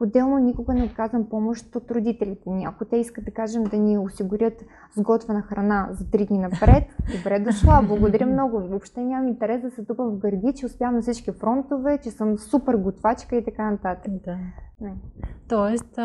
Отделно 0.00 0.38
никога 0.38 0.74
не 0.74 0.84
отказвам 0.84 1.28
помощ 1.28 1.76
от 1.76 1.90
родителите 1.90 2.50
ни. 2.50 2.64
Ако 2.64 2.84
те 2.84 2.96
искат 2.96 3.24
да 3.24 3.30
кажем 3.30 3.64
да 3.64 3.76
ни 3.76 3.98
осигурят 3.98 4.64
сготвена 4.96 5.42
храна 5.42 5.88
за 5.90 6.10
три 6.10 6.26
дни 6.26 6.38
напред, 6.38 6.84
добре 7.16 7.40
дошла, 7.40 7.82
благодаря 7.88 8.26
много. 8.26 8.68
Въобще 8.68 9.04
нямам 9.04 9.28
интерес 9.28 9.62
да 9.62 9.70
се 9.70 9.84
тупам 9.84 10.10
в 10.10 10.18
гърди, 10.18 10.52
че 10.56 10.66
успявам 10.66 10.94
на 10.94 11.02
всички 11.02 11.32
фронтове, 11.32 11.98
че 12.02 12.10
съм 12.10 12.38
супер 12.38 12.74
готвачка 12.74 13.36
и 13.36 13.44
така 13.44 13.70
нататък. 13.70 14.12
Да. 14.24 14.38
Не. 14.80 14.94
Тоест, 15.48 15.98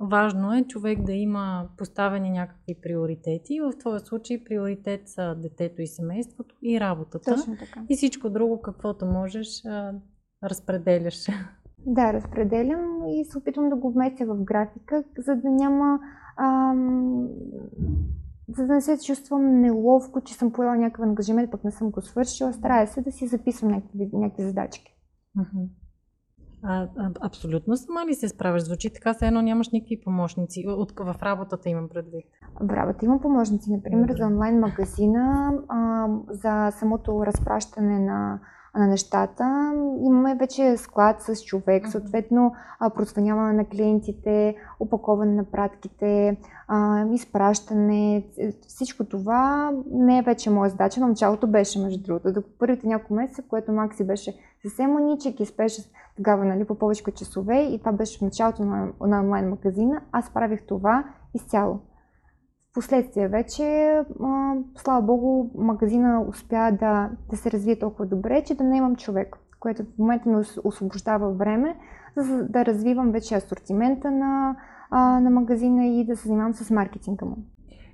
важно 0.00 0.54
е 0.54 0.64
човек 0.64 1.02
да 1.02 1.12
има 1.12 1.68
поставени 1.78 2.30
някакви 2.30 2.80
приоритети. 2.82 3.60
В 3.60 3.78
твоя 3.78 4.00
случай 4.00 4.44
приоритет 4.44 5.08
са 5.08 5.34
детето 5.34 5.82
и 5.82 5.86
семейството 5.86 6.54
и 6.62 6.80
работата. 6.80 7.34
Точно 7.34 7.56
така. 7.56 7.80
И 7.88 7.96
всичко 7.96 8.30
друго, 8.30 8.60
каквото 8.60 9.06
можеш, 9.06 9.62
разпределяш. 10.44 11.26
Да, 11.86 12.12
разпределям 12.12 13.06
и 13.06 13.24
се 13.24 13.38
опитвам 13.38 13.68
да 13.68 13.76
го 13.76 13.92
вместя 13.92 14.26
в 14.26 14.44
графика, 14.44 15.04
за 15.18 15.36
да 15.36 15.50
няма. 15.50 15.98
Ам, 16.36 17.28
за 18.48 18.66
да 18.66 18.74
не 18.74 18.80
се 18.80 18.98
чувствам 19.06 19.60
неловко, 19.60 20.20
че 20.20 20.34
съм 20.34 20.52
поела 20.52 20.76
някакъв 20.76 21.02
ангажимент, 21.02 21.50
пък 21.50 21.64
не 21.64 21.70
съм 21.70 21.90
го 21.90 22.00
свършила. 22.02 22.52
Старая 22.52 22.86
се 22.86 23.00
да 23.00 23.12
си 23.12 23.26
записвам 23.26 23.70
някакви, 23.70 24.10
някакви 24.12 24.42
задачки. 24.42 24.96
А, 26.64 26.88
а, 26.96 27.10
абсолютно 27.20 27.76
сама 27.76 28.06
ли 28.06 28.14
се 28.14 28.28
справяш? 28.28 28.62
Звучи 28.62 28.92
така, 28.92 29.14
все 29.14 29.26
едно 29.26 29.42
нямаш 29.42 29.70
никакви 29.70 30.00
помощници. 30.04 30.64
От, 30.68 30.92
в 31.00 31.16
работата 31.22 31.68
имам 31.68 31.88
предвид. 31.88 32.24
В 32.60 32.70
работа 32.70 33.04
имам 33.04 33.20
помощници, 33.20 33.72
например, 33.72 34.06
Добре. 34.06 34.22
за 34.22 34.26
онлайн 34.26 34.58
магазина, 34.60 35.52
а, 35.68 36.08
за 36.28 36.70
самото 36.70 37.26
разпращане 37.26 37.98
на 37.98 38.40
на 38.74 38.86
нещата. 38.86 39.72
Имаме 40.00 40.34
вече 40.34 40.76
склад 40.76 41.22
с 41.22 41.44
човек, 41.44 41.88
съответно 41.88 42.52
прозвъняване 42.94 43.52
на 43.52 43.64
клиентите, 43.64 44.56
опаковане 44.80 45.34
на 45.34 45.44
пратките, 45.44 46.36
изпращане. 47.12 48.26
Всичко 48.66 49.04
това 49.04 49.72
не 49.92 50.18
е 50.18 50.22
вече 50.22 50.50
моя 50.50 50.70
задача, 50.70 51.00
но 51.00 51.08
началото 51.08 51.46
беше, 51.46 51.78
между 51.78 52.02
другото. 52.02 52.32
До 52.32 52.42
първите 52.58 52.86
няколко 52.86 53.14
месеца, 53.14 53.42
което 53.48 53.72
Макси 53.72 54.06
беше 54.06 54.34
съвсем 54.62 54.90
маничек 54.90 55.40
и 55.40 55.46
спеше 55.46 55.82
тогава 56.16 56.44
нали, 56.44 56.64
по 56.64 56.74
повече 56.74 57.04
часове 57.14 57.62
и 57.62 57.78
това 57.78 57.92
беше 57.92 58.18
в 58.18 58.22
началото 58.22 58.64
на, 58.64 58.88
на 59.00 59.20
онлайн 59.20 59.48
магазина, 59.48 60.00
аз 60.12 60.30
правих 60.30 60.66
това 60.66 61.04
изцяло. 61.34 61.80
Последствие 62.74 63.28
вече, 63.28 63.62
а, 64.22 64.54
слава 64.76 65.02
богу, 65.02 65.50
магазина 65.54 66.24
успя 66.28 66.76
да, 66.80 67.10
да 67.30 67.36
се 67.36 67.50
развие 67.50 67.78
толкова 67.78 68.06
добре, 68.06 68.44
че 68.46 68.54
да 68.54 68.64
не 68.64 68.76
имам 68.76 68.96
човек, 68.96 69.36
което 69.60 69.82
в 69.82 69.98
момента 69.98 70.28
ми 70.28 70.44
освобождава 70.64 71.32
време, 71.32 71.76
за 72.16 72.44
да 72.44 72.64
развивам 72.64 73.12
вече 73.12 73.34
асортимента 73.34 74.10
на, 74.10 74.56
а, 74.90 75.20
на 75.20 75.30
магазина 75.30 75.86
и 75.86 76.04
да 76.04 76.16
се 76.16 76.28
занимавам 76.28 76.54
с 76.54 76.70
маркетинга 76.70 77.26
му. 77.26 77.36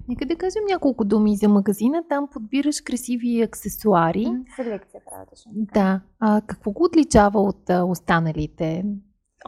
Нека 0.08 0.26
да 0.26 0.36
кажем 0.36 0.62
няколко 0.70 1.04
думи 1.04 1.36
за 1.36 1.48
магазина. 1.48 2.04
Там 2.08 2.28
подбираш 2.32 2.80
красиви 2.80 3.42
аксесуари. 3.42 4.26
Селекция 4.56 5.00
правя 5.10 5.26
точно. 5.30 5.52
Да. 5.54 6.00
А, 6.20 6.40
какво 6.46 6.70
го 6.70 6.84
отличава 6.84 7.40
от 7.40 7.70
а, 7.70 7.84
останалите 7.84 8.84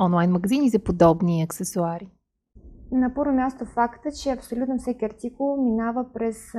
онлайн 0.00 0.30
магазини 0.30 0.68
за 0.68 0.78
подобни 0.78 1.42
аксесуари? 1.42 2.08
На 2.92 3.14
първо 3.14 3.32
място 3.32 3.64
факта, 3.64 4.12
че 4.12 4.30
абсолютно 4.30 4.78
всеки 4.78 5.04
артикул 5.04 5.56
минава 5.56 6.12
през, 6.12 6.52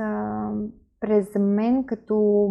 през 1.00 1.34
мен 1.38 1.84
като, 1.84 2.48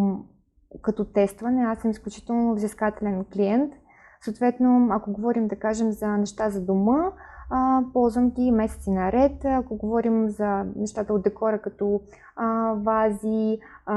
като 0.82 1.06
тестване. 1.06 1.64
Аз 1.64 1.80
съм 1.80 1.92
изключително 1.92 2.56
взискателен 2.56 3.26
клиент. 3.34 3.74
Съответно, 4.22 4.88
ако 4.92 5.12
говорим, 5.12 5.48
да 5.48 5.56
кажем, 5.56 5.92
за 5.92 6.08
неща 6.08 6.50
за 6.50 6.66
дома, 6.66 7.12
а, 7.50 7.84
ползвам 7.94 8.30
ги 8.30 8.52
месеци 8.52 8.92
наред. 8.92 9.46
Ако 9.46 9.78
говорим 9.78 10.30
за 10.30 10.66
нещата 10.76 11.14
от 11.14 11.24
декора, 11.24 11.62
като 11.62 12.02
а, 12.36 12.74
вази, 12.74 13.60
а, 13.86 13.96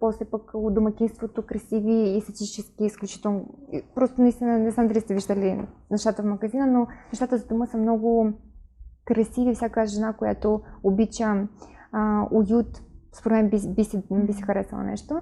после 0.00 0.24
пък 0.24 0.50
от 0.54 0.74
домакинството, 0.74 1.42
красиви 1.42 2.16
и 2.16 2.20
сетически, 2.20 2.84
изключително. 2.84 3.46
Просто 3.94 4.22
наистина 4.22 4.58
не 4.58 4.70
знам 4.70 4.88
дали 4.88 5.00
сте 5.00 5.14
виждали 5.14 5.66
нещата 5.90 6.22
в 6.22 6.26
магазина, 6.26 6.66
но 6.66 6.86
нещата 7.12 7.38
за 7.38 7.46
дома 7.46 7.66
са 7.66 7.76
много 7.76 8.32
красиви. 9.04 9.54
Всяка 9.54 9.86
жена, 9.86 10.12
която 10.12 10.60
обича 10.82 11.48
а, 11.92 12.26
уют, 12.30 12.82
според 13.12 13.36
мен 13.36 13.50
би, 13.50 13.74
би, 13.74 13.84
си, 13.84 14.02
би 14.10 14.32
си 14.32 14.42
харесала 14.42 14.82
нещо. 14.82 15.20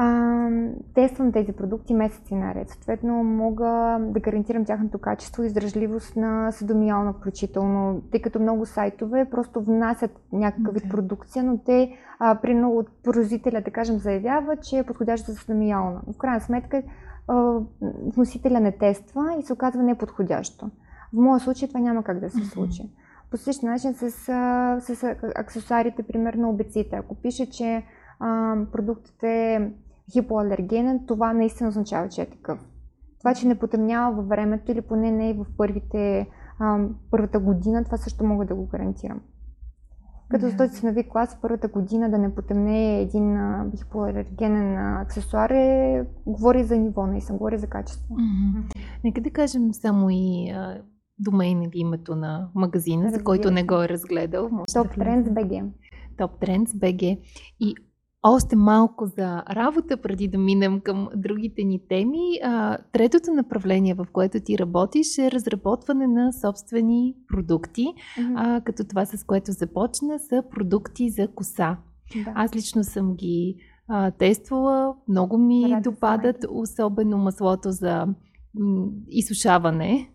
А, 0.00 0.50
тествам 0.94 1.32
тези 1.32 1.52
продукти 1.52 1.94
месеци 1.94 2.34
наред. 2.34 2.70
Съответно, 2.70 3.24
мога 3.24 3.98
да 4.00 4.20
гарантирам 4.20 4.64
тяхното 4.64 4.98
качество 4.98 5.42
и 5.42 5.46
издръжливост 5.46 6.16
на 6.16 6.52
седомиална 6.52 7.12
включително, 7.12 8.02
тъй 8.10 8.22
като 8.22 8.40
много 8.40 8.66
сайтове 8.66 9.24
просто 9.30 9.62
внасят 9.62 10.10
някакъв 10.32 10.74
вид 10.74 10.84
okay. 10.84 10.90
продукция, 10.90 11.44
но 11.44 11.58
те 11.58 11.92
а, 12.18 12.34
при 12.34 12.54
много 12.54 12.78
от 12.78 12.86
производителя, 13.04 13.60
да 13.60 13.70
кажем, 13.70 13.98
заявява, 13.98 14.56
че 14.56 14.78
е 14.78 14.86
подходяща 14.86 15.32
за 15.32 15.38
седомиална. 15.38 16.00
В 16.14 16.18
крайна 16.18 16.40
сметка, 16.40 16.82
а, 17.28 17.58
вносителя 18.14 18.60
не 18.60 18.72
тества 18.72 19.36
и 19.38 19.42
се 19.42 19.52
оказва 19.52 19.82
неподходящо. 19.82 20.70
В 21.12 21.16
моя 21.16 21.40
случай 21.40 21.68
това 21.68 21.80
няма 21.80 22.02
как 22.02 22.20
да 22.20 22.30
се 22.30 22.44
случи. 22.44 22.82
По 23.30 23.36
същия 23.36 23.70
начин 23.70 23.94
с, 23.94 24.10
с 24.80 25.16
аксесуарите, 25.36 26.02
примерно 26.02 26.50
обеците. 26.50 26.96
Ако 26.96 27.14
пише, 27.14 27.50
че 27.50 27.82
а, 28.20 28.56
продуктът 28.72 29.22
е 29.22 29.70
хипоалергенен, 30.12 31.06
това 31.06 31.32
наистина 31.32 31.68
означава, 31.68 32.08
че 32.08 32.22
е 32.22 32.30
такъв. 32.30 32.58
Това, 33.18 33.34
че 33.34 33.48
не 33.48 33.58
потъмнява 33.58 34.16
във 34.16 34.28
времето 34.28 34.72
или 34.72 34.80
поне 34.80 35.10
не 35.10 35.30
и 35.30 35.32
в 35.32 35.46
първите, 35.56 36.28
а, 36.58 36.86
първата 37.10 37.38
година, 37.38 37.84
това 37.84 37.96
също 37.96 38.24
мога 38.24 38.46
да 38.46 38.54
го 38.54 38.66
гарантирам. 38.66 39.20
Като 40.28 40.46
yeah. 40.46 40.58
този 40.58 40.72
ценови 40.72 41.08
клас 41.08 41.38
първата 41.42 41.68
година 41.68 42.10
да 42.10 42.18
не 42.18 42.34
потъмне 42.34 43.00
един 43.00 43.36
а, 43.36 43.70
хипоалергенен 43.76 44.78
аксесуар 44.78 45.50
е, 45.50 46.04
говори 46.26 46.64
за 46.64 46.76
ниво, 46.76 47.06
не 47.06 47.20
съм 47.20 47.36
говори 47.36 47.58
за 47.58 47.66
качество. 47.66 48.14
Mm-hmm. 48.14 48.84
Нека 49.04 49.20
да 49.20 49.30
кажем 49.30 49.74
само 49.74 50.10
и 50.10 50.50
а, 50.50 50.82
домейн 51.18 51.62
или 51.62 51.70
името 51.74 52.16
на 52.16 52.48
магазина, 52.54 53.04
Разбира 53.04 53.18
за 53.18 53.24
който 53.24 53.50
не 53.50 53.64
го 53.64 53.82
е 53.82 53.88
разгледал. 53.88 54.48
Top 54.48 54.98
Trends 54.98 55.28
BG. 55.28 55.70
Top 56.18 56.30
Trends 56.40 56.66
BG. 56.66 57.20
И 57.60 57.74
още 58.22 58.56
малко 58.56 59.06
за 59.06 59.42
работа, 59.50 59.96
преди 59.96 60.28
да 60.28 60.38
минем 60.38 60.80
към 60.80 61.08
другите 61.16 61.64
ни 61.64 61.80
теми. 61.88 62.20
А, 62.42 62.78
третото 62.92 63.32
направление, 63.32 63.94
в 63.94 64.06
което 64.12 64.40
ти 64.40 64.58
работиш, 64.58 65.18
е 65.18 65.30
разработване 65.30 66.06
на 66.06 66.32
собствени 66.32 67.14
продукти, 67.28 67.86
mm-hmm. 67.86 68.34
а, 68.36 68.60
като 68.60 68.84
това, 68.84 69.06
с 69.06 69.24
което 69.24 69.52
започна, 69.52 70.18
са 70.18 70.42
продукти 70.50 71.10
за 71.10 71.28
коса. 71.28 71.76
Да. 72.24 72.32
Аз 72.34 72.56
лично 72.56 72.84
съм 72.84 73.14
ги 73.14 73.56
а, 73.88 74.10
тествала, 74.10 74.94
много 75.08 75.38
ми 75.38 75.64
Рада 75.70 75.90
допадат, 75.90 76.36
особено 76.50 77.18
маслото 77.18 77.70
за 77.70 78.06
м- 78.54 78.86
изсушаване. 79.08 80.10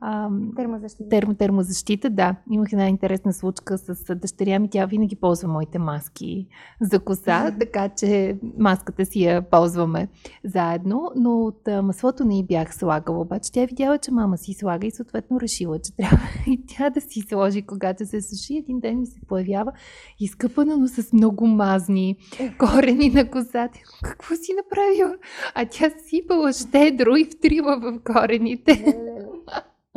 А, 0.00 0.28
термозащита. 0.56 1.08
Термо, 1.08 1.34
термозащита, 1.34 2.10
да. 2.10 2.36
Имах 2.50 2.72
една 2.72 2.88
интересна 2.88 3.32
случка 3.32 3.78
с 3.78 4.14
дъщеря 4.14 4.58
ми. 4.58 4.70
Тя 4.70 4.86
винаги 4.86 5.16
ползва 5.16 5.48
моите 5.48 5.78
маски 5.78 6.46
за 6.80 7.00
коса, 7.00 7.56
така 7.60 7.88
че 7.88 8.38
маската 8.58 9.06
си 9.06 9.22
я 9.22 9.42
ползваме 9.42 10.08
заедно. 10.44 11.10
Но 11.16 11.40
от 11.40 11.68
маслото 11.82 12.24
не 12.24 12.38
й 12.38 12.42
бях 12.42 12.74
слагала. 12.74 13.20
Обаче 13.20 13.52
тя 13.52 13.66
видяла, 13.66 13.98
че 13.98 14.12
мама 14.12 14.38
си 14.38 14.54
слага 14.54 14.86
и 14.86 14.90
съответно 14.90 15.40
решила, 15.40 15.78
че 15.78 15.92
трябва 15.96 16.28
и 16.46 16.62
тя 16.66 16.90
да 16.90 17.00
си 17.00 17.20
сложи, 17.20 17.62
когато 17.62 18.06
се 18.06 18.22
суши. 18.22 18.56
Един 18.56 18.80
ден 18.80 19.00
ми 19.00 19.06
се 19.06 19.20
появява 19.28 19.72
изкъпана, 20.20 20.76
но 20.76 20.88
с 20.88 21.12
много 21.12 21.46
мазни 21.46 22.16
корени 22.58 23.10
на 23.10 23.30
косата. 23.30 23.78
Какво 24.02 24.34
си 24.34 24.52
направила? 24.56 25.16
А 25.54 25.66
тя 25.70 25.90
сипала 26.08 26.52
щедро 26.52 27.16
и 27.16 27.24
втрила 27.24 27.80
в 27.80 28.00
корените. 28.04 28.96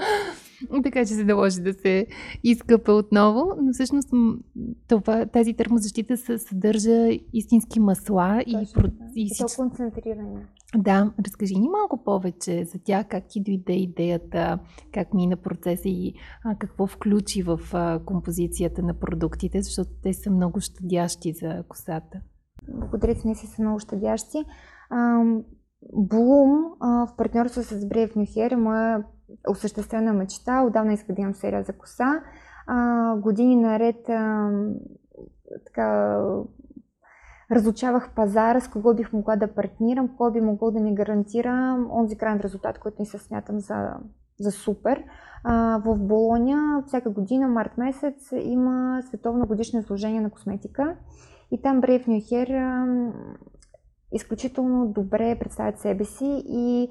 така 0.84 1.06
че 1.06 1.14
се 1.14 1.24
наложи 1.24 1.62
да 1.62 1.74
се 1.74 2.08
изкъпа 2.44 2.92
отново, 2.92 3.54
но 3.62 3.74
всъщност 3.74 4.10
това, 4.88 5.26
тази 5.26 5.54
термозащита 5.54 6.18
съдържа 6.18 7.08
истински 7.34 7.80
масла 7.80 8.42
Точно, 8.46 8.86
и, 8.86 8.90
да. 8.90 9.06
и, 9.16 9.24
и 9.26 9.30
то 9.38 9.46
концентриране. 9.56 10.48
Да, 10.78 11.14
разкажи 11.26 11.56
ни 11.56 11.70
малко 11.70 12.04
повече 12.04 12.66
за 12.66 12.80
тях, 12.84 13.08
как 13.08 13.24
ти 13.30 13.44
дойде 13.44 13.74
идеята, 13.74 14.60
как 14.94 15.14
мина 15.14 15.38
процеса 15.38 15.90
и 15.90 16.14
а, 16.46 16.56
какво 16.58 16.88
включи 16.88 17.44
в 17.44 17.60
а, 17.74 18.00
композицията 18.06 18.82
на 18.84 18.94
продуктите, 18.94 19.62
защото 19.62 19.90
те 20.04 20.14
са 20.14 20.32
много 20.32 20.60
щадящи 20.60 21.34
за 21.34 21.64
косата. 21.70 22.22
Благодаря 22.68 23.16
ти, 23.16 23.28
не 23.28 23.36
си 23.36 23.48
са 23.48 23.62
много 23.62 23.80
щадящи. 23.80 24.38
Блум 25.94 26.52
в 26.82 27.14
партньорство 27.18 27.64
с 27.64 27.70
Brave 27.70 28.16
New 28.16 28.36
Hair 28.36 28.52
е 28.52 28.56
моя 28.56 29.04
осъществена 29.48 30.14
мечта. 30.14 30.62
Отдавна 30.62 30.94
иска 30.94 31.14
да 31.14 31.22
имам 31.22 31.36
серия 31.36 31.64
за 31.64 31.74
коса. 31.74 32.24
А, 32.68 33.16
години 33.16 33.56
наред 33.56 34.10
а, 34.10 34.52
така, 35.66 36.20
разучавах 37.52 38.10
пазара, 38.16 38.60
с 38.60 38.68
кого 38.68 38.94
бих 38.94 39.14
могла 39.14 39.36
да 39.36 39.54
партнирам, 39.54 40.10
кой 40.18 40.32
би 40.32 40.42
могъл 40.42 40.72
да 40.72 40.80
ми 40.80 40.96
гарантира 40.96 41.86
онзи 41.92 42.18
крайен 42.18 42.40
резултат, 42.40 42.80
който 42.80 42.98
не 43.00 43.06
се 43.06 43.18
смятам 43.18 43.60
за, 43.60 43.94
за 44.40 44.52
супер. 44.52 45.04
А, 45.44 45.82
в 45.86 46.00
Болоня 46.00 46.84
всяка 46.88 47.10
година, 47.10 47.48
март 47.48 47.78
месец, 47.78 48.32
има 48.42 49.02
световно 49.08 49.48
годишно 49.48 49.80
изложение 49.80 50.22
на 50.22 50.30
косметика 50.30 50.96
и 51.52 51.62
там 51.62 51.82
Brave 51.82 52.08
New 52.08 52.22
Hair 52.22 53.12
изключително 54.12 54.88
добре 54.88 55.38
представят 55.40 55.80
себе 55.80 56.04
си 56.04 56.44
и 56.48 56.90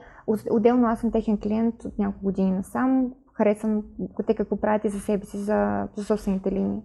отделно 0.50 0.86
аз 0.86 1.00
съм 1.00 1.10
техен 1.10 1.38
клиент 1.38 1.84
от 1.84 1.98
няколко 1.98 2.24
години 2.24 2.52
насам. 2.52 3.12
Харесвам 3.32 3.82
те 4.26 4.34
какво 4.34 4.56
правят 4.56 4.84
и 4.84 4.88
за 4.88 5.00
себе 5.00 5.26
си, 5.26 5.38
за, 5.38 5.88
за 5.96 6.04
собствените 6.04 6.52
линии. 6.52 6.82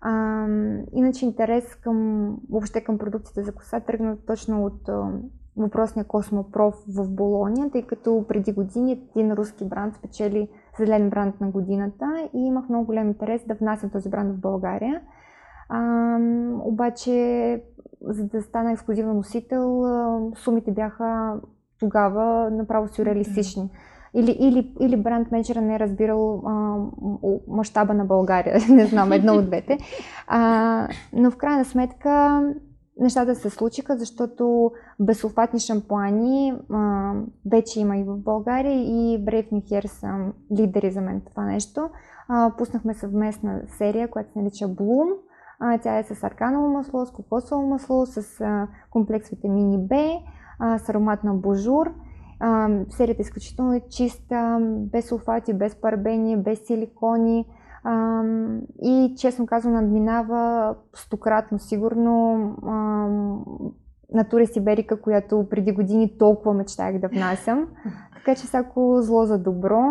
А, 0.00 0.46
иначе 0.92 1.24
интерес 1.24 1.74
към, 1.74 2.28
въобще 2.50 2.80
към 2.80 2.98
продукцията 2.98 3.42
за 3.42 3.54
коса 3.54 3.80
тръгна 3.80 4.16
точно 4.26 4.64
от 4.64 4.88
а, 4.88 5.12
въпросния 5.56 6.04
Космопроф 6.04 6.74
в 6.88 7.10
Болония, 7.10 7.70
тъй 7.70 7.82
като 7.82 8.24
преди 8.28 8.52
години 8.52 9.02
един 9.16 9.32
руски 9.32 9.64
бранд 9.64 9.94
спечели 9.94 10.48
зелен 10.78 11.10
бранд 11.10 11.40
на 11.40 11.50
годината 11.50 12.28
и 12.34 12.38
имах 12.38 12.68
много 12.68 12.86
голям 12.86 13.08
интерес 13.08 13.46
да 13.46 13.54
внасям 13.54 13.90
този 13.90 14.10
бранд 14.10 14.36
в 14.36 14.40
България. 14.40 15.00
А, 15.74 16.18
обаче 16.64 17.62
за 18.04 18.24
да 18.24 18.42
стана 18.42 18.72
ексклюзивен 18.72 19.16
носител, 19.16 19.84
сумите 20.36 20.70
бяха 20.70 21.40
тогава 21.80 22.50
направо 22.50 22.88
сюрреалистични. 22.88 23.70
Или, 24.14 24.36
или, 24.40 24.74
или 24.80 24.96
бранд 24.96 25.30
менеджера 25.30 25.60
не 25.60 25.74
е 25.74 25.78
разбирал 25.78 26.42
мащаба 27.48 27.94
на 27.94 28.04
България, 28.04 28.58
не 28.68 28.86
знам, 28.86 29.12
едно 29.12 29.34
от 29.34 29.46
двете. 29.46 29.78
А, 30.26 30.88
но 31.12 31.30
в 31.30 31.36
крайна 31.36 31.64
сметка 31.64 32.42
нещата 33.00 33.34
се 33.34 33.50
случиха, 33.50 33.98
защото 33.98 34.72
безсулфатни 35.00 35.60
шампуани 35.60 36.54
а, 36.72 37.12
вече 37.50 37.80
има 37.80 37.96
и 37.96 38.04
в 38.04 38.16
България 38.16 38.82
и 38.82 39.24
Brave 39.24 39.52
New 39.52 39.62
Hair 39.62 39.86
са 39.86 40.32
лидери 40.56 40.90
за 40.90 41.00
мен 41.00 41.20
това 41.20 41.44
нещо. 41.44 41.90
А, 42.28 42.52
пуснахме 42.58 42.94
съвместна 42.94 43.60
серия, 43.66 44.08
която 44.08 44.32
се 44.32 44.38
нарича 44.38 44.68
Bloom 44.68 45.08
а, 45.64 45.78
тя 45.78 45.98
е 45.98 46.04
с 46.04 46.24
арканово 46.24 46.68
масло, 46.68 47.06
с 47.06 47.10
кокосово 47.10 47.66
масло, 47.66 48.06
с 48.06 48.40
а, 48.40 48.68
комплекс 48.90 49.28
витамини 49.30 49.88
а, 50.58 50.78
с 50.78 50.88
аромат 50.88 51.24
на 51.24 51.34
божур. 51.34 51.92
А, 52.40 52.68
серията 52.88 53.20
е 53.20 53.22
изключително 53.22 53.80
чиста, 53.90 54.58
без 54.62 55.08
сулфати, 55.08 55.54
без 55.54 55.74
парбени, 55.74 56.36
без 56.36 56.66
силикони. 56.66 57.46
А, 57.84 58.22
и 58.82 59.14
честно 59.18 59.46
казвам, 59.46 59.72
надминава 59.72 60.74
стократно 60.94 61.58
сигурно 61.58 62.34
а, 62.66 63.08
Натура 64.14 64.46
Сиберика, 64.46 65.00
която 65.00 65.46
преди 65.50 65.72
години 65.72 66.18
толкова 66.18 66.54
мечтаях 66.54 67.00
да 67.00 67.08
внасям. 67.08 67.68
Така 68.14 68.34
че 68.34 68.46
всяко 68.46 68.96
зло 69.00 69.24
за 69.24 69.38
добро. 69.38 69.82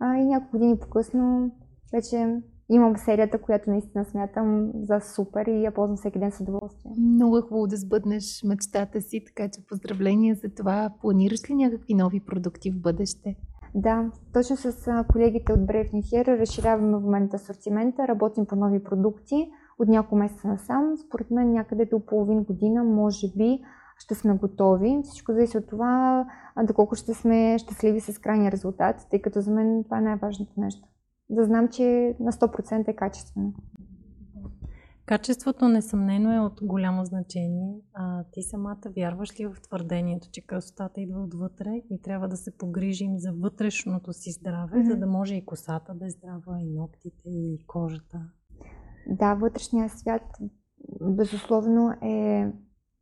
А, 0.00 0.16
и 0.16 0.24
няколко 0.24 0.52
години 0.52 0.78
по-късно 0.78 1.50
вече 1.92 2.42
имам 2.68 2.96
серията, 2.96 3.38
която 3.38 3.70
наистина 3.70 4.04
смятам 4.04 4.70
за 4.74 5.00
супер 5.00 5.46
и 5.46 5.64
я 5.64 5.74
ползвам 5.74 5.96
всеки 5.96 6.18
ден 6.18 6.32
с 6.32 6.40
удоволствие. 6.40 6.92
Много 6.98 7.38
е 7.38 7.40
хубаво 7.40 7.66
да 7.66 7.76
сбъднеш 7.76 8.42
мечтата 8.44 9.00
си, 9.00 9.24
така 9.26 9.48
че 9.48 9.66
поздравления 9.66 10.34
за 10.34 10.48
това. 10.56 10.90
Планираш 11.00 11.50
ли 11.50 11.54
някакви 11.54 11.94
нови 11.94 12.20
продукти 12.20 12.70
в 12.70 12.80
бъдеще? 12.80 13.36
Да, 13.74 14.10
точно 14.32 14.56
с 14.56 15.04
колегите 15.12 15.52
от 15.52 15.60
Brave 15.60 15.92
New 15.92 16.02
Hair 16.02 16.38
разширяваме 16.38 16.98
в 16.98 17.00
момента 17.00 17.36
асортимента, 17.36 18.08
работим 18.08 18.46
по 18.46 18.56
нови 18.56 18.84
продукти 18.84 19.50
от 19.78 19.88
няколко 19.88 20.16
месеца 20.16 20.48
насам. 20.48 20.96
Според 21.06 21.30
мен 21.30 21.52
някъде 21.52 21.84
до 21.84 22.00
половин 22.06 22.44
година, 22.44 22.84
може 22.84 23.26
би, 23.36 23.60
ще 23.98 24.14
сме 24.14 24.34
готови. 24.34 25.00
Всичко 25.02 25.32
зависи 25.32 25.58
от 25.58 25.66
това, 25.66 26.26
доколко 26.62 26.94
ще 26.94 27.14
сме 27.14 27.58
щастливи 27.58 28.00
с 28.00 28.18
крайния 28.18 28.52
резултат, 28.52 28.96
тъй 29.10 29.22
като 29.22 29.40
за 29.40 29.50
мен 29.50 29.84
това 29.84 29.98
е 29.98 30.00
най-важното 30.00 30.52
нещо 30.56 30.88
да 31.32 31.44
знам, 31.44 31.68
че 31.68 32.16
на 32.20 32.32
100% 32.32 32.88
е 32.88 32.96
качествено. 32.96 33.54
Качеството 35.06 35.68
несъмнено 35.68 36.32
е 36.32 36.40
от 36.40 36.60
голямо 36.62 37.04
значение. 37.04 37.74
А 37.94 38.24
ти 38.32 38.42
самата 38.42 38.80
вярваш 38.96 39.40
ли 39.40 39.46
в 39.46 39.56
твърдението, 39.62 40.28
че 40.32 40.46
красотата 40.46 41.00
идва 41.00 41.22
отвътре 41.22 41.82
и 41.90 42.02
трябва 42.02 42.28
да 42.28 42.36
се 42.36 42.56
погрижим 42.56 43.18
за 43.18 43.32
вътрешното 43.32 44.12
си 44.12 44.30
здраве, 44.30 44.76
mm-hmm. 44.76 44.92
за 44.92 44.96
да 44.96 45.06
може 45.06 45.34
и 45.34 45.44
косата 45.44 45.94
да 45.94 46.06
е 46.06 46.10
здрава, 46.10 46.60
и 46.60 46.70
ногтите, 46.70 47.28
и 47.28 47.64
кожата? 47.66 48.20
Да, 49.06 49.34
вътрешният 49.34 49.92
свят 49.92 50.22
безусловно 51.00 51.90
е 52.02 52.46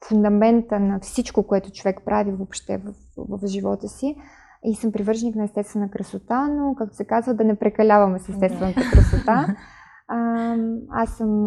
фундамента 0.08 0.80
на 0.80 1.00
всичко, 1.00 1.46
което 1.46 1.70
човек 1.70 2.00
прави 2.04 2.32
въобще 2.32 2.78
в, 2.78 2.94
в, 3.16 3.38
в 3.38 3.46
живота 3.46 3.88
си 3.88 4.16
и 4.64 4.74
съм 4.74 4.92
привърженик 4.92 5.36
на 5.36 5.44
естествена 5.44 5.90
красота, 5.90 6.48
но, 6.48 6.74
както 6.74 6.96
се 6.96 7.04
казва, 7.04 7.34
да 7.34 7.44
не 7.44 7.54
прекаляваме 7.54 8.18
с 8.18 8.28
естествената 8.28 8.80
красота. 8.92 9.56
А, 10.12 10.56
аз 10.90 11.10
съм 11.10 11.46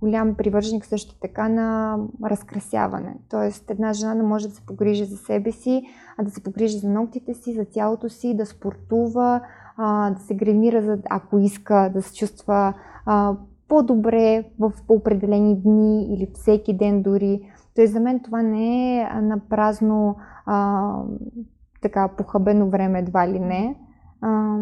голям 0.00 0.34
привърженик 0.34 0.84
също 0.84 1.18
така 1.20 1.48
на 1.48 1.98
разкрасяване. 2.24 3.16
Тоест, 3.30 3.70
една 3.70 3.92
жена 3.92 4.14
не 4.14 4.22
може 4.22 4.48
да 4.48 4.54
се 4.54 4.66
погрижи 4.66 5.04
за 5.04 5.16
себе 5.16 5.52
си, 5.52 5.82
а 6.18 6.24
да 6.24 6.30
се 6.30 6.42
погрижи 6.42 6.78
за 6.78 6.88
ногтите 6.90 7.34
си, 7.34 7.54
за 7.54 7.64
тялото 7.64 8.08
си, 8.08 8.36
да 8.36 8.46
спортува, 8.46 9.40
а, 9.76 10.10
да 10.10 10.20
се 10.20 10.34
гремира, 10.34 10.82
за, 10.82 10.98
ако 11.10 11.38
иска 11.38 11.90
да 11.94 12.02
се 12.02 12.14
чувства 12.14 12.74
а, 13.06 13.36
по-добре 13.68 14.44
в 14.58 14.72
определени 14.88 15.60
дни 15.62 16.14
или 16.14 16.30
всеки 16.34 16.76
ден 16.76 17.02
дори. 17.02 17.40
Тоест 17.74 17.92
за 17.92 18.00
мен 18.00 18.20
това 18.20 18.42
не 18.42 18.98
е 19.00 19.04
на 19.04 19.40
празно 19.48 20.16
а, 20.46 20.94
така 21.82 22.08
похабено 22.08 22.70
време 22.70 22.98
едва 22.98 23.28
ли 23.28 23.40
не, 23.40 23.76
а, 24.20 24.56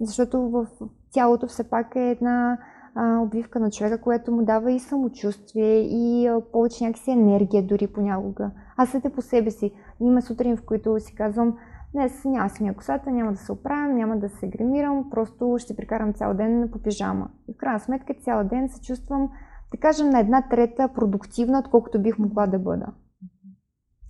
защото 0.00 0.50
в 0.50 0.66
тялото 1.12 1.46
все 1.46 1.70
пак 1.70 1.96
е 1.96 2.10
една 2.10 2.58
а, 2.94 3.18
обвивка 3.18 3.60
на 3.60 3.70
човека, 3.70 4.00
което 4.00 4.32
му 4.32 4.44
дава 4.44 4.72
и 4.72 4.78
самочувствие 4.78 5.80
и 5.80 6.26
а, 6.26 6.40
повече 6.52 6.84
някакси 6.84 7.10
енергия 7.10 7.62
дори 7.62 7.86
понякога. 7.86 8.50
Аз 8.76 8.90
съдя 8.90 9.10
по 9.10 9.22
себе 9.22 9.50
си. 9.50 9.72
Има 10.00 10.22
сутрин, 10.22 10.56
в 10.56 10.62
които 10.62 11.00
си 11.00 11.14
казвам, 11.14 11.56
днес 11.92 12.24
няма 12.24 12.50
си 12.50 12.62
ми 12.62 12.74
косата, 12.74 13.10
няма 13.10 13.32
да 13.32 13.38
се 13.38 13.52
оправям, 13.52 13.96
няма 13.96 14.16
да 14.16 14.28
се 14.28 14.48
гримирам, 14.48 15.10
просто 15.10 15.56
ще 15.58 15.76
прикарам 15.76 16.12
цял 16.12 16.34
ден 16.34 16.68
по 16.72 16.78
пижама. 16.78 17.28
И 17.48 17.54
в 17.54 17.56
крайна 17.56 17.80
сметка 17.80 18.14
цял 18.14 18.44
ден 18.44 18.68
се 18.68 18.80
чувствам, 18.80 19.28
да 19.72 19.78
кажем, 19.80 20.10
на 20.10 20.20
една 20.20 20.42
трета 20.50 20.88
продуктивна, 20.94 21.58
отколкото 21.58 22.02
бих 22.02 22.18
могла 22.18 22.46
да 22.46 22.58
бъда. 22.58 22.86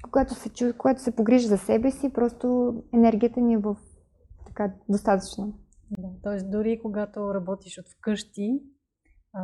Когато 0.03 0.35
се, 0.35 0.51
когато 0.79 1.03
се 1.03 1.17
погрижа 1.17 1.49
за 1.49 1.59
себе 1.59 1.91
си, 1.91 2.13
просто 2.13 2.75
енергията 2.95 3.41
ни 3.41 3.55
е 3.55 3.59
в 3.59 3.77
така 4.47 4.73
достатъчно. 4.89 5.55
Да, 5.99 6.09
Тоест, 6.23 6.51
дори 6.51 6.81
когато 6.83 7.35
работиш 7.35 7.79
от 7.79 7.89
вкъщи, 7.89 8.61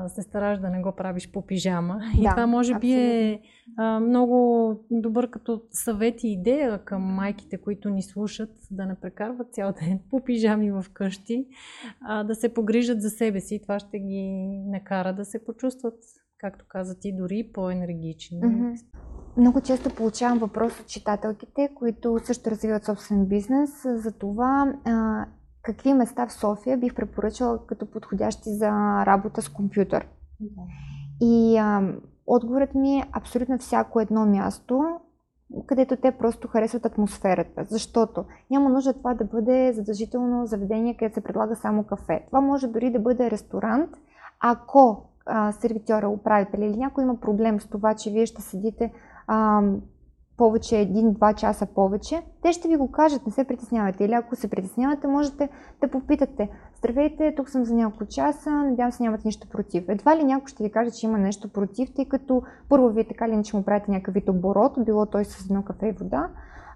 се 0.09 0.23
стараш 0.23 0.59
да 0.59 0.71
не 0.71 0.81
го 0.81 0.92
правиш 0.92 1.33
по 1.33 1.47
пижама. 1.47 2.01
И 2.18 2.23
да, 2.23 2.31
това 2.31 2.47
може 2.47 2.79
би 2.79 2.92
е 2.92 3.40
а, 3.77 4.01
много 4.01 4.77
добър 4.90 5.31
като 5.31 5.62
съвет 5.71 6.25
и 6.25 6.33
идея 6.33 6.85
към 6.85 7.03
майките, 7.03 7.59
които 7.59 7.90
ни 7.90 8.03
слушат, 8.03 8.51
да 8.71 8.87
не 8.87 8.94
прекарват 8.94 9.53
цял 9.53 9.73
ден 9.73 10.01
по 10.11 10.25
пижами 10.25 10.71
в 10.71 10.85
къщи, 10.92 11.47
а 12.01 12.25
да 12.25 12.35
се 12.35 12.55
погрижат 12.55 13.03
за 13.03 13.11
себе 13.11 13.40
си. 13.40 13.62
Това 13.62 13.79
ще 13.79 13.99
ги 13.99 14.49
накара 14.66 15.14
да 15.14 15.25
се 15.25 15.44
почувстват, 15.44 15.94
както 16.38 16.64
каза 16.68 16.98
ти, 16.98 17.16
дори 17.16 17.51
по-енергични. 17.55 18.40
Mm-hmm. 18.40 18.85
Много 19.37 19.61
често 19.61 19.94
получавам 19.94 20.38
въпрос 20.38 20.81
от 20.81 20.87
читателките, 20.87 21.70
които 21.74 22.18
също 22.24 22.51
развиват 22.51 22.85
собствен 22.85 23.27
бизнес, 23.27 23.70
за 23.85 24.12
това 24.12 24.74
а, 24.85 25.24
какви 25.62 25.94
места 25.94 26.27
в 26.27 26.33
София 26.33 26.79
бих 26.79 26.94
препоръчала 26.94 27.66
като 27.66 27.90
подходящи 27.90 28.51
за 28.51 28.70
работа 29.07 29.42
с 29.42 29.48
компютър. 29.48 30.09
Да. 30.40 30.62
И 31.20 31.57
а, 31.59 31.94
отговорът 32.27 32.74
ми 32.74 32.98
е 32.98 33.09
абсолютно 33.12 33.59
всяко 33.59 34.01
едно 34.01 34.27
място, 34.27 34.83
където 35.66 35.96
те 35.96 36.12
просто 36.12 36.48
харесват 36.48 36.87
атмосферата. 36.87 37.64
Защото 37.64 38.24
няма 38.51 38.70
нужда 38.70 38.92
това 38.92 39.14
да 39.14 39.24
бъде 39.24 39.72
задължително 39.72 40.46
заведение, 40.46 40.96
където 40.96 41.14
се 41.14 41.20
предлага 41.24 41.57
само 41.57 41.85
кафе. 41.85 42.24
Това 42.27 42.40
може 42.40 42.66
дори 42.66 42.92
да 42.92 42.98
бъде 42.98 43.31
ресторант, 43.31 43.90
ако 44.40 45.08
сервитьора, 45.53 46.09
управител 46.09 46.59
или 46.61 46.77
някой 46.77 47.05
има 47.05 47.21
проблем 47.21 47.61
с 47.61 47.67
това, 47.67 47.95
че 47.95 48.11
вие 48.11 48.27
ще 48.27 48.43
седите 48.43 48.93
а, 49.27 49.62
повече, 50.38 50.79
един-два 50.79 51.35
часа 51.35 51.67
повече, 51.67 52.23
те 52.43 52.53
ще 52.53 52.69
ви 52.69 52.77
го 52.77 52.91
кажат, 52.91 53.27
не 53.27 53.33
се 53.33 53.45
притеснявайте. 53.45 54.05
Или 54.05 54.12
ако 54.12 54.37
се 54.37 54.51
притеснявате, 54.51 55.07
можете 55.07 55.49
да 55.81 55.88
попитате. 55.88 56.49
Здравейте, 56.79 57.35
тук 57.37 57.49
съм 57.49 57.64
за 57.64 57.75
няколко 57.75 58.07
часа, 58.07 58.51
надявам 58.51 58.93
се 58.93 59.03
нямате 59.03 59.23
нищо 59.25 59.49
против. 59.49 59.85
Едва 59.88 60.17
ли 60.17 60.25
някой 60.25 60.49
ще 60.49 60.64
ви 60.64 60.71
каже, 60.71 60.91
че 60.91 61.07
има 61.07 61.19
нещо 61.19 61.49
против, 61.49 61.95
тъй 61.95 62.05
като 62.05 62.43
първо 62.69 62.88
вие 62.88 63.05
така 63.05 63.29
ли 63.29 63.33
иначе 63.33 63.57
му 63.57 63.62
правите 63.62 63.91
някакъв 63.91 64.14
вид 64.14 64.29
оборот, 64.29 64.73
било 64.85 65.07
той 65.07 65.25
с 65.25 65.45
едно 65.45 65.62
кафе 65.62 65.87
и 65.87 65.93
вода. 65.93 66.29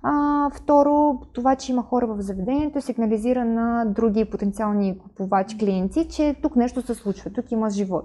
А, 0.02 0.50
второ, 0.50 1.20
това, 1.32 1.56
че 1.56 1.72
има 1.72 1.82
хора 1.82 2.06
в 2.06 2.22
заведението, 2.22 2.80
сигнализира 2.80 3.44
на 3.44 3.84
други 3.84 4.24
потенциални 4.24 4.98
купувачи, 4.98 5.58
клиенти, 5.58 6.08
че 6.08 6.36
тук 6.42 6.56
нещо 6.56 6.82
се 6.82 6.94
случва, 6.94 7.30
тук 7.30 7.52
има 7.52 7.70
живот. 7.70 8.04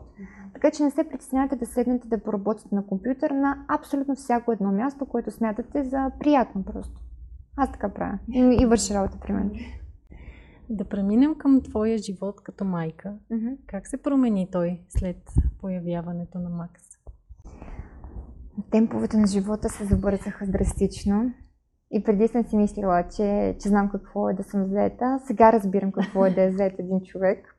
Така 0.53 0.71
че 0.71 0.83
не 0.83 0.91
се 0.91 1.09
притеснявайте 1.09 1.55
да 1.55 1.65
седнете 1.65 2.07
да 2.07 2.23
поработите 2.23 2.75
на 2.75 2.87
компютър 2.87 3.31
на 3.31 3.65
абсолютно 3.67 4.15
всяко 4.15 4.51
едно 4.51 4.71
място, 4.71 5.05
което 5.05 5.31
смятате 5.31 5.83
за 5.83 6.11
приятно 6.19 6.63
просто. 6.63 7.01
Аз 7.55 7.71
така 7.71 7.89
правя. 7.89 8.19
И, 8.33 8.57
и 8.61 8.65
върши 8.65 8.93
работа 8.93 9.17
при 9.21 9.33
мен. 9.33 9.51
Да 10.69 10.85
преминем 10.85 11.35
към 11.35 11.61
твоя 11.61 11.97
живот 11.97 12.43
като 12.43 12.65
майка. 12.65 13.13
Mm-hmm. 13.31 13.57
Как 13.67 13.87
се 13.87 14.01
промени 14.01 14.47
той 14.51 14.81
след 14.89 15.17
появяването 15.61 16.39
на 16.39 16.49
Макс? 16.49 16.83
Темповете 18.71 19.17
на 19.17 19.27
живота 19.27 19.69
се 19.69 19.85
забързаха 19.85 20.47
драстично. 20.47 21.33
И 21.91 22.03
преди 22.03 22.27
съм 22.27 22.43
си 22.43 22.57
мислила, 22.57 23.03
че, 23.15 23.57
че 23.61 23.69
знам 23.69 23.89
какво 23.89 24.29
е 24.29 24.33
да 24.33 24.43
съм 24.43 24.65
заета. 24.65 25.19
Сега 25.27 25.53
разбирам 25.53 25.91
какво 25.91 26.25
е 26.25 26.33
да 26.33 26.43
е 26.43 26.51
заед 26.51 26.79
един 26.79 27.01
човек 27.01 27.57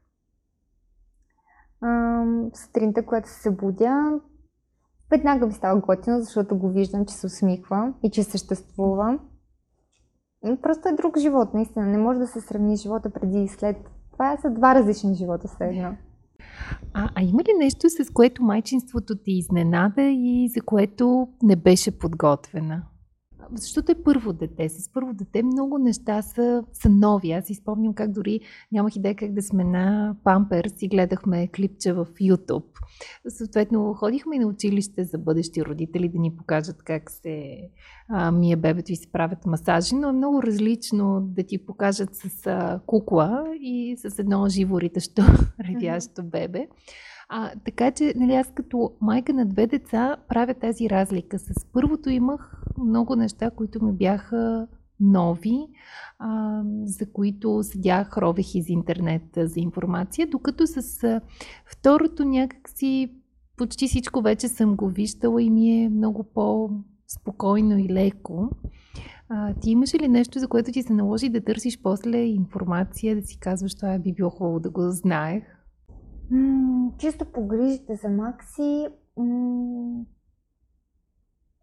сутринта, 2.55 3.07
когато 3.07 3.29
се 3.29 3.43
събудя, 3.43 4.21
веднага 5.11 5.47
ми 5.47 5.53
става 5.53 5.81
готино, 5.81 6.21
защото 6.21 6.59
го 6.59 6.69
виждам, 6.69 7.07
че 7.07 7.15
се 7.15 7.27
усмихва 7.27 7.93
и 8.03 8.11
че 8.11 8.23
съществува. 8.23 9.19
Просто 10.63 10.89
е 10.89 10.93
друг 10.93 11.19
живот, 11.19 11.55
наистина. 11.55 11.87
Не 11.87 11.99
може 11.99 12.19
да 12.19 12.27
се 12.27 12.41
сравни 12.41 12.77
живота 12.77 13.11
преди 13.11 13.43
и 13.43 13.49
след. 13.49 13.77
Това 14.13 14.37
са 14.37 14.51
два 14.51 14.75
различни 14.75 15.15
живота 15.15 15.49
след 15.49 15.73
едно. 15.73 15.97
А, 16.95 17.09
а 17.15 17.23
има 17.23 17.43
ли 17.43 17.59
нещо, 17.59 17.91
с 17.91 18.13
което 18.13 18.45
майчинството 18.45 19.17
ти 19.17 19.33
изненада 19.33 20.03
и 20.03 20.49
за 20.55 20.61
което 20.61 21.29
не 21.43 21.57
беше 21.57 21.99
подготвена? 21.99 22.83
Защото 23.53 23.93
е 23.93 24.03
първо 24.05 24.33
дете. 24.33 24.69
С 24.69 24.93
първо 24.93 25.13
дете 25.13 25.43
много 25.43 25.79
неща 25.79 26.23
са, 26.23 26.65
са 26.73 26.89
нови. 26.89 27.33
Аз 27.33 27.51
изпомням 27.51 27.95
как 27.95 28.13
дори 28.13 28.41
нямах 28.73 28.97
идея 28.97 29.17
как 29.17 29.33
да 29.33 29.43
сме 29.43 29.65
на 29.65 30.17
Памперс 30.25 30.73
и 30.83 30.89
гледахме 30.89 31.49
клипче 31.49 31.93
в 31.93 32.07
YouTube. 32.07 32.65
Съответно, 33.29 33.95
ходихме 33.95 34.37
и 34.37 34.39
на 34.39 34.47
училище 34.47 35.05
за 35.05 35.19
бъдещи 35.19 35.65
родители 35.65 36.09
да 36.09 36.19
ни 36.19 36.37
покажат 36.37 36.83
как 36.83 37.11
се 37.11 37.59
а, 38.09 38.33
мие 38.33 38.57
бебето 38.57 38.93
и 38.93 38.97
се 38.97 39.13
правят 39.13 39.47
масажи, 39.47 39.95
но 39.95 40.09
е 40.09 40.13
много 40.13 40.43
различно 40.43 41.21
да 41.21 41.43
ти 41.43 41.67
покажат 41.67 42.15
с 42.15 42.47
а, 42.47 42.81
кукла 42.87 43.45
и 43.61 43.97
с 43.97 44.19
едно 44.19 44.49
живо 44.49 44.81
ритащо, 44.81 45.23
ревящо 45.69 46.23
бебе. 46.23 46.67
А, 47.29 47.53
така 47.65 47.91
че, 47.91 48.13
нали, 48.17 48.35
аз 48.35 48.53
като 48.55 48.93
майка 49.01 49.33
на 49.33 49.47
две 49.47 49.67
деца 49.67 50.17
правя 50.29 50.55
тази 50.55 50.91
разлика. 50.91 51.39
С 51.39 51.65
първото 51.73 52.11
имах 52.11 52.63
много 52.79 53.17
неща, 53.17 53.51
които 53.51 53.85
ми 53.85 53.93
бяха 53.93 54.67
нови, 55.01 55.67
а, 56.19 56.63
за 56.85 57.13
които 57.13 57.63
седях, 57.63 58.19
ровех 58.19 58.55
из 58.55 58.69
интернет 58.69 59.23
за 59.37 59.61
информация, 59.61 60.27
докато 60.27 60.67
с 60.67 61.05
а, 61.05 61.21
второто 61.67 62.25
някакси 62.25 63.13
почти 63.57 63.89
всичко 63.89 64.23
вече 64.23 64.49
съм 64.49 64.77
го 64.77 64.89
виждала 64.89 65.43
и 65.43 65.51
ми 65.51 65.85
е 65.85 65.89
много 65.89 66.25
по-спокойно 66.35 67.79
и 67.79 67.89
леко. 67.89 68.51
А, 69.29 69.55
ти 69.55 69.71
имаш 69.71 69.95
ли 69.95 70.09
нещо, 70.09 70.39
за 70.39 70.49
което 70.49 70.73
ти 70.73 70.83
се 70.83 70.93
наложи 70.93 71.29
да 71.29 71.45
търсиш 71.45 71.83
после 71.83 72.19
информация, 72.19 73.17
да 73.17 73.23
си 73.23 73.39
казваш, 73.39 73.75
това 73.75 73.99
би 73.99 74.13
било 74.13 74.31
хубаво 74.31 74.61
да 74.61 74.71
го 74.71 74.91
знаех? 74.91 75.58
М- 76.31 76.93
чисто 76.99 77.33
погрижите 77.33 77.95
за 77.95 78.09
Макси, 78.09 78.89
м- 79.17 80.05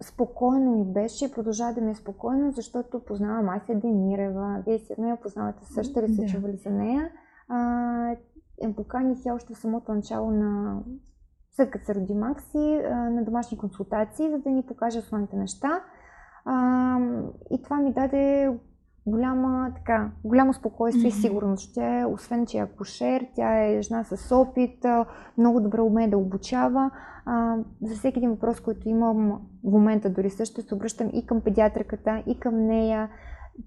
спокойно 0.03 0.71
ми 0.71 0.93
беше 0.93 1.25
и 1.25 1.31
продължава 1.31 1.73
да 1.73 1.81
ми 1.81 1.91
е 1.91 1.95
спокойно, 1.95 2.51
защото 2.51 3.05
познавам 3.05 3.49
Ася 3.49 3.75
Демирева. 3.75 4.63
Вие 4.67 4.79
сигурно 4.79 5.09
я 5.09 5.21
познавате 5.21 5.65
също 5.65 6.01
ли 6.01 6.13
се 6.13 6.25
чували 6.25 6.57
за 6.57 6.69
нея. 6.69 7.11
А, 7.47 8.15
поканих 8.75 9.25
я 9.25 9.35
още 9.35 9.53
в 9.53 9.57
самото 9.57 9.93
начало 9.93 10.31
на 10.31 10.79
след 11.51 11.71
като 11.71 11.85
се 11.85 11.95
роди 11.95 12.13
Макси, 12.13 12.81
на 12.89 13.23
домашни 13.25 13.57
консултации, 13.57 14.31
за 14.31 14.37
да 14.37 14.49
ни 14.49 14.63
покаже 14.63 14.99
основните 14.99 15.35
неща. 15.35 15.83
А, 16.45 16.99
и 17.51 17.61
това 17.63 17.77
ми 17.77 17.93
даде 17.93 18.51
голяма, 19.05 19.71
така, 19.75 20.11
голямо 20.23 20.53
спокойствие 20.53 21.11
mm-hmm. 21.11 21.17
и 21.17 21.21
сигурност. 21.21 21.75
Тя 21.75 21.99
е, 21.99 22.05
освен 22.05 22.45
че 22.45 22.57
е 22.57 22.61
акушер, 22.61 23.27
тя 23.35 23.63
е 23.63 23.81
жена 23.81 24.03
с 24.03 24.35
опит, 24.35 24.85
много 25.37 25.61
добре 25.61 25.81
умее 25.81 26.07
да 26.07 26.17
обучава. 26.17 26.91
А, 27.25 27.57
за 27.81 27.95
всеки 27.95 28.19
един 28.19 28.29
въпрос, 28.29 28.59
който 28.59 28.89
имам 28.89 29.41
в 29.63 29.71
момента 29.71 30.09
дори 30.09 30.29
също, 30.29 30.61
се 30.61 30.75
обръщам 30.75 31.09
и 31.13 31.25
към 31.25 31.41
педиатриката, 31.41 32.23
и 32.27 32.39
към 32.39 32.65
нея. 32.65 33.09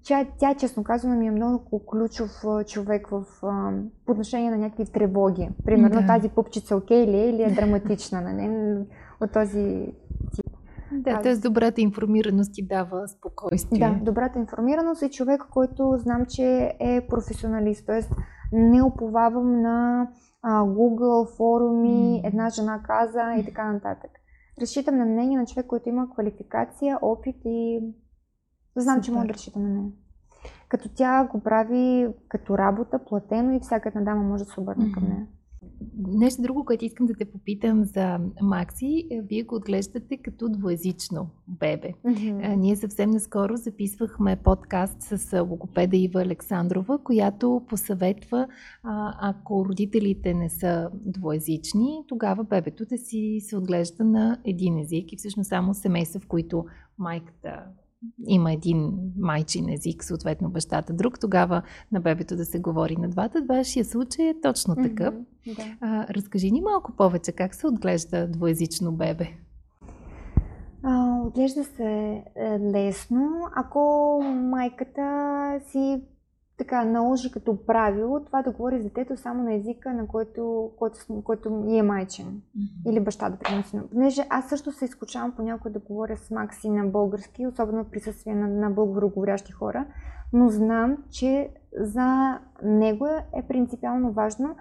Тя, 0.03 0.25
тя 0.39 0.55
честно 0.55 0.83
казано, 0.83 1.15
ми 1.15 1.27
е 1.27 1.31
много 1.31 1.85
ключов 1.85 2.29
човек 2.67 3.07
в, 3.07 3.23
а, 3.43 3.71
по 4.05 4.11
отношение 4.11 4.51
на 4.51 4.57
някакви 4.57 4.85
тревоги. 4.85 5.49
Примерно 5.65 6.01
да. 6.01 6.07
тази 6.07 6.29
пупчица 6.29 6.75
окей 6.75 7.07
ли 7.07 7.17
е 7.17 7.29
или 7.29 7.43
е 7.43 7.51
драматична, 7.55 8.21
нали? 8.21 8.77
от 9.21 9.31
този 9.31 9.93
да, 10.91 11.21
т.е. 11.21 11.35
добрата 11.35 11.81
информираност 11.81 12.53
ти 12.53 12.67
дава 12.67 13.07
спокойствие. 13.07 13.79
Да, 13.79 13.99
добрата 14.05 14.39
информираност 14.39 15.01
е 15.01 15.09
човек, 15.09 15.41
който 15.51 15.97
знам, 15.97 16.25
че 16.25 16.75
е 16.79 17.07
професионалист, 17.07 17.85
т.е. 17.85 18.01
не 18.51 18.83
оповавам 18.83 19.61
на 19.61 20.07
а, 20.41 20.63
Google, 20.63 21.37
форуми, 21.37 22.21
една 22.25 22.49
жена 22.49 22.83
каза 22.83 23.33
и 23.39 23.45
така 23.45 23.73
нататък. 23.73 24.11
Разчитам 24.61 24.97
на 24.97 25.05
мнение 25.05 25.37
на 25.37 25.45
човек, 25.45 25.67
който 25.67 25.89
има 25.89 26.09
квалификация, 26.13 26.99
опит 27.01 27.35
и 27.45 27.79
знам, 28.75 28.95
Супер. 28.95 29.05
че 29.05 29.11
мога 29.11 29.27
да 29.27 29.33
разчитам 29.33 29.63
на 29.63 29.69
нея. 29.69 29.91
като 30.69 30.89
тя 30.95 31.27
го 31.31 31.39
прави 31.39 32.07
като 32.27 32.57
работа, 32.57 32.99
платено 32.99 33.51
и 33.51 33.59
всяка 33.59 33.89
една 33.89 34.01
дама 34.01 34.23
може 34.23 34.43
да 34.43 34.49
се 34.49 34.59
обърне 34.59 34.91
към 34.91 35.03
нея. 35.03 35.27
Нещо 36.07 36.41
друго, 36.41 36.65
което 36.65 36.85
искам 36.85 37.05
да 37.05 37.13
те 37.13 37.25
попитам 37.25 37.83
за 37.83 38.19
Макси, 38.41 39.07
вие 39.11 39.43
го 39.43 39.55
отглеждате 39.55 40.17
като 40.17 40.49
двоязично 40.49 41.29
бебе. 41.47 41.91
Mm-hmm. 42.05 42.55
Ние 42.55 42.75
съвсем 42.75 43.09
наскоро 43.09 43.55
записвахме 43.55 44.35
подкаст 44.35 45.01
с 45.01 45.39
логопеда 45.41 45.97
Ива 45.97 46.21
Александрова, 46.21 47.03
която 47.03 47.61
посъветва, 47.67 48.47
ако 49.21 49.65
родителите 49.65 50.33
не 50.33 50.49
са 50.49 50.89
двоязични, 50.93 52.03
тогава 52.07 52.43
бебето 52.43 52.85
да 52.85 52.97
си 52.97 53.39
се 53.41 53.57
отглежда 53.57 54.03
на 54.03 54.37
един 54.45 54.79
език 54.79 55.13
и 55.13 55.17
всъщност 55.17 55.49
само 55.49 55.73
семейства, 55.73 56.19
в 56.19 56.27
които 56.27 56.65
майката 56.97 57.63
има 58.27 58.53
един 58.53 58.91
майчин 59.17 59.69
език, 59.69 60.03
съответно 60.03 60.49
бащата 60.49 60.93
друг, 60.93 61.19
тогава 61.19 61.61
на 61.91 62.01
бебето 62.01 62.35
да 62.35 62.45
се 62.45 62.59
говори 62.59 62.95
на 62.95 63.09
двата. 63.09 63.45
Вашия 63.49 63.85
случай 63.85 64.29
е 64.29 64.41
точно 64.41 64.75
такъв. 64.75 65.13
Mm-hmm, 65.13 65.55
да. 65.55 65.77
а, 65.81 66.13
разкажи 66.13 66.51
ни 66.51 66.61
малко 66.61 66.91
повече 66.91 67.31
как 67.31 67.55
се 67.55 67.67
отглежда 67.67 68.27
двоязично 68.27 68.91
бебе. 68.91 69.27
А, 70.83 71.21
отглежда 71.21 71.63
се 71.63 72.23
е, 72.35 72.59
лесно, 72.59 73.41
ако 73.55 73.79
майката 74.35 75.59
си 75.71 76.01
така 76.59 76.85
наложи 76.85 77.31
като 77.31 77.65
правило 77.65 78.19
това 78.25 78.41
да 78.41 78.51
говори 78.51 78.79
с 78.79 78.83
детето 78.83 79.17
само 79.17 79.43
на 79.43 79.53
езика, 79.53 79.93
на 79.93 80.07
който, 80.07 80.71
който, 80.77 80.97
който 81.23 81.49
ми 81.49 81.79
е 81.79 81.83
майчен. 81.83 82.25
Mm-hmm. 82.25 82.91
Или 82.91 82.99
баща, 82.99 83.29
да 83.29 83.37
примерно. 83.37 83.89
Понеже 83.91 84.25
аз 84.29 84.49
също 84.49 84.71
се 84.71 84.85
изкушавам 84.85 85.31
понякога 85.31 85.69
да 85.69 85.79
говоря 85.79 86.17
с 86.17 86.31
Макси 86.31 86.69
на 86.69 86.85
български, 86.85 87.47
особено 87.47 87.83
в 87.83 87.89
присъствие 87.89 88.35
на, 88.35 88.47
на 88.47 88.69
българоговорящи 88.69 89.51
хора, 89.51 89.85
но 90.33 90.49
знам, 90.49 90.97
че 91.09 91.49
за 91.79 92.39
него 92.63 93.05
е 93.35 93.47
принципиално 93.47 94.11
важно 94.11 94.55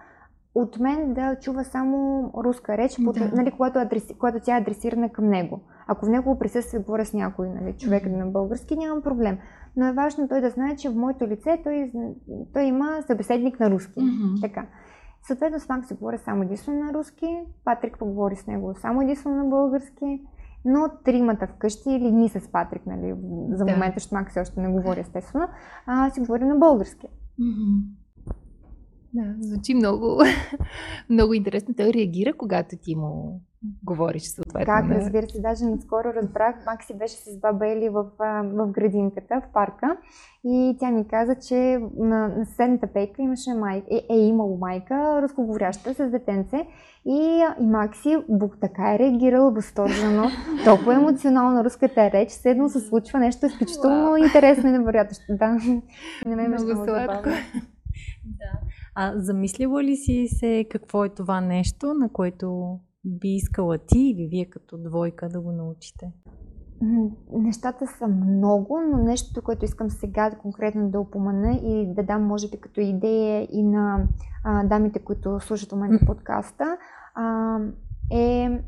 от 0.63 0.79
мен 0.79 1.15
да 1.15 1.37
чува 1.41 1.65
само 1.65 2.31
руска 2.45 2.79
реч, 2.79 2.97
да. 2.99 3.05
под, 3.05 3.17
нали, 3.33 3.51
когато, 3.51 3.79
адреси, 3.79 4.15
когато 4.19 4.41
тя 4.41 4.57
е 4.57 4.61
адресирана 4.61 5.09
към 5.09 5.29
него. 5.29 5.61
Ако 5.87 6.07
в 6.07 6.09
негово 6.09 6.39
присъствие 6.39 6.81
говоря 6.81 7.05
с 7.05 7.13
някой 7.13 7.49
нали, 7.49 7.73
човек 7.73 8.05
mm-hmm. 8.05 8.17
на 8.17 8.27
български, 8.27 8.77
нямам 8.77 9.03
проблем 9.03 9.39
но 9.79 9.87
е 9.87 9.93
важно 9.93 10.29
той 10.29 10.41
да 10.41 10.51
знае, 10.51 10.77
че 10.77 10.89
в 10.89 10.95
моето 10.95 11.29
лице 11.29 11.61
той, 11.65 11.93
той 12.53 12.63
има 12.63 13.03
събеседник 13.07 13.61
на 13.61 13.71
руски. 13.71 14.01
Mm-hmm. 14.01 14.41
Така. 14.41 14.67
Съответно 15.27 15.61
с 15.61 15.69
Макс 15.69 15.89
се 15.89 15.95
говоря 15.95 16.19
само 16.19 16.43
единствено 16.43 16.85
на 16.85 16.95
руски, 16.95 17.41
Патрик 17.65 17.99
поговори 17.99 18.37
с 18.37 18.47
него 18.47 18.75
само 18.81 19.03
единствено 19.03 19.37
на 19.37 19.45
български, 19.45 20.23
но 20.65 20.89
тримата 21.05 21.47
вкъщи 21.47 21.91
или 21.91 22.13
ние 22.13 22.29
с 22.29 22.53
Патрик, 22.53 22.87
нали, 22.87 23.15
за 23.51 23.65
да. 23.65 23.73
момента, 23.73 23.95
защото 23.95 24.15
Макс 24.15 24.37
още 24.37 24.61
не 24.61 24.69
говори 24.69 25.01
естествено, 25.01 25.49
а, 25.87 26.11
си 26.11 26.21
говори 26.21 26.45
на 26.45 26.57
български. 26.57 27.07
Mm-hmm. 27.41 27.83
Да, 29.15 29.35
звучи 29.41 29.75
много, 29.75 30.23
много 31.11 31.35
интересно. 31.35 31.75
Той 31.75 31.93
реагира, 31.93 32.33
когато 32.35 32.77
ти 32.77 32.97
му 32.97 33.41
говориш 33.85 34.23
съответно. 34.23 34.75
Как, 34.75 34.91
разбира 34.91 35.29
се, 35.29 35.41
даже 35.41 35.65
наскоро 35.65 36.15
разбрах, 36.15 36.55
Макси 36.67 36.95
беше 36.95 37.17
с 37.17 37.41
баба 37.41 37.69
Ели 37.69 37.89
в, 37.89 38.05
в 38.43 38.67
градинката, 38.67 39.41
в 39.41 39.53
парка 39.53 39.97
и 40.45 40.77
тя 40.81 40.91
ми 40.91 41.09
каза, 41.09 41.35
че 41.35 41.81
на, 41.97 42.29
на 42.29 42.47
съседната 42.47 42.87
пейка 42.87 43.23
имаше 43.23 43.55
майка, 43.55 43.87
е, 43.91 44.15
е 44.15 44.19
имало 44.19 44.57
майка, 44.57 45.23
разговоряща 45.23 45.95
с 45.95 46.11
детенце 46.11 46.67
и, 47.07 47.45
и 47.61 47.67
Макси 47.67 48.17
бук 48.29 48.57
така 48.61 48.95
е 48.95 48.99
реагирал 48.99 49.51
възторжено, 49.51 50.25
толкова 50.65 50.95
емоционално 50.95 51.65
руската 51.65 52.11
реч, 52.11 52.31
седно 52.31 52.69
се 52.69 52.81
случва 52.81 53.19
нещо 53.19 53.47
изключително 53.47 54.11
wow. 54.11 54.25
интересно 54.27 54.69
и 54.69 54.73
невероятно. 54.73 55.17
Да, 55.29 55.59
не 56.27 56.37
ме 56.37 56.49
много 56.49 56.85
сладко. 56.85 57.29
Да. 58.25 58.59
А 59.01 59.13
замислила 59.17 59.85
ли 59.85 59.97
си 59.97 60.27
се 60.29 60.67
какво 60.71 61.05
е 61.05 61.09
това 61.09 61.41
нещо, 61.41 61.95
на 61.95 62.13
което 62.13 62.79
би 63.05 63.29
искала 63.29 63.79
ти 63.79 63.99
или 63.99 64.29
вие 64.31 64.51
като 64.51 64.79
двойка 64.79 65.29
да 65.29 65.41
го 65.41 65.53
научите? 65.53 66.13
Нещата 67.33 67.87
са 67.87 68.07
много, 68.09 68.81
но 68.91 68.99
нещото, 68.99 69.43
което 69.43 69.65
искам 69.65 69.91
сега 69.91 70.31
конкретно 70.43 70.91
да 70.91 71.01
упомена 71.01 71.53
и 71.53 71.95
да 71.95 72.03
дам, 72.03 72.23
може 72.23 72.51
би, 72.51 72.61
като 72.61 72.81
идея 72.81 73.49
и 73.53 73.63
на 73.63 74.09
а, 74.45 74.65
дамите, 74.65 74.99
които 74.99 75.41
слушат 75.41 75.71
в 75.71 75.73
момента 75.73 76.07
подкаста, 76.07 76.77
а, 77.15 77.59
е 78.13 78.63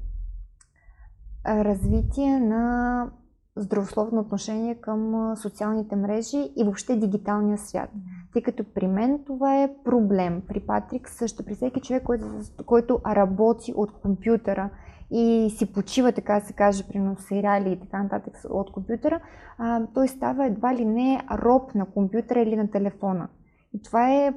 развитие 1.46 2.40
на 2.40 3.10
здравословно 3.56 4.20
отношение 4.20 4.74
към 4.74 5.32
социалните 5.36 5.96
мрежи 5.96 6.52
и 6.56 6.64
въобще 6.64 6.96
дигиталния 6.96 7.58
свят. 7.58 7.90
Тъй 8.32 8.42
като 8.42 8.64
при 8.74 8.86
мен 8.86 9.24
това 9.26 9.62
е 9.62 9.74
проблем. 9.84 10.42
При 10.48 10.60
Патрик 10.60 11.08
също, 11.08 11.44
при 11.44 11.54
всеки 11.54 11.80
човек, 11.80 12.02
който, 12.02 12.24
който 12.66 13.00
работи 13.06 13.72
от 13.76 13.92
компютъра 13.92 14.70
и 15.10 15.50
си 15.56 15.72
почива, 15.72 16.12
така 16.12 16.40
се 16.40 16.52
каже, 16.52 16.88
при 16.88 17.02
сериали 17.18 17.72
и 17.72 17.80
така 17.80 18.02
нататък 18.02 18.34
от 18.50 18.72
компютъра, 18.72 19.20
а, 19.58 19.86
той 19.94 20.08
става 20.08 20.46
едва 20.46 20.74
ли 20.74 20.84
не 20.84 21.20
роб 21.32 21.74
на 21.74 21.86
компютъра 21.86 22.40
или 22.40 22.56
на 22.56 22.70
телефона. 22.70 23.28
И 23.74 23.82
това 23.82 24.10
е 24.10 24.34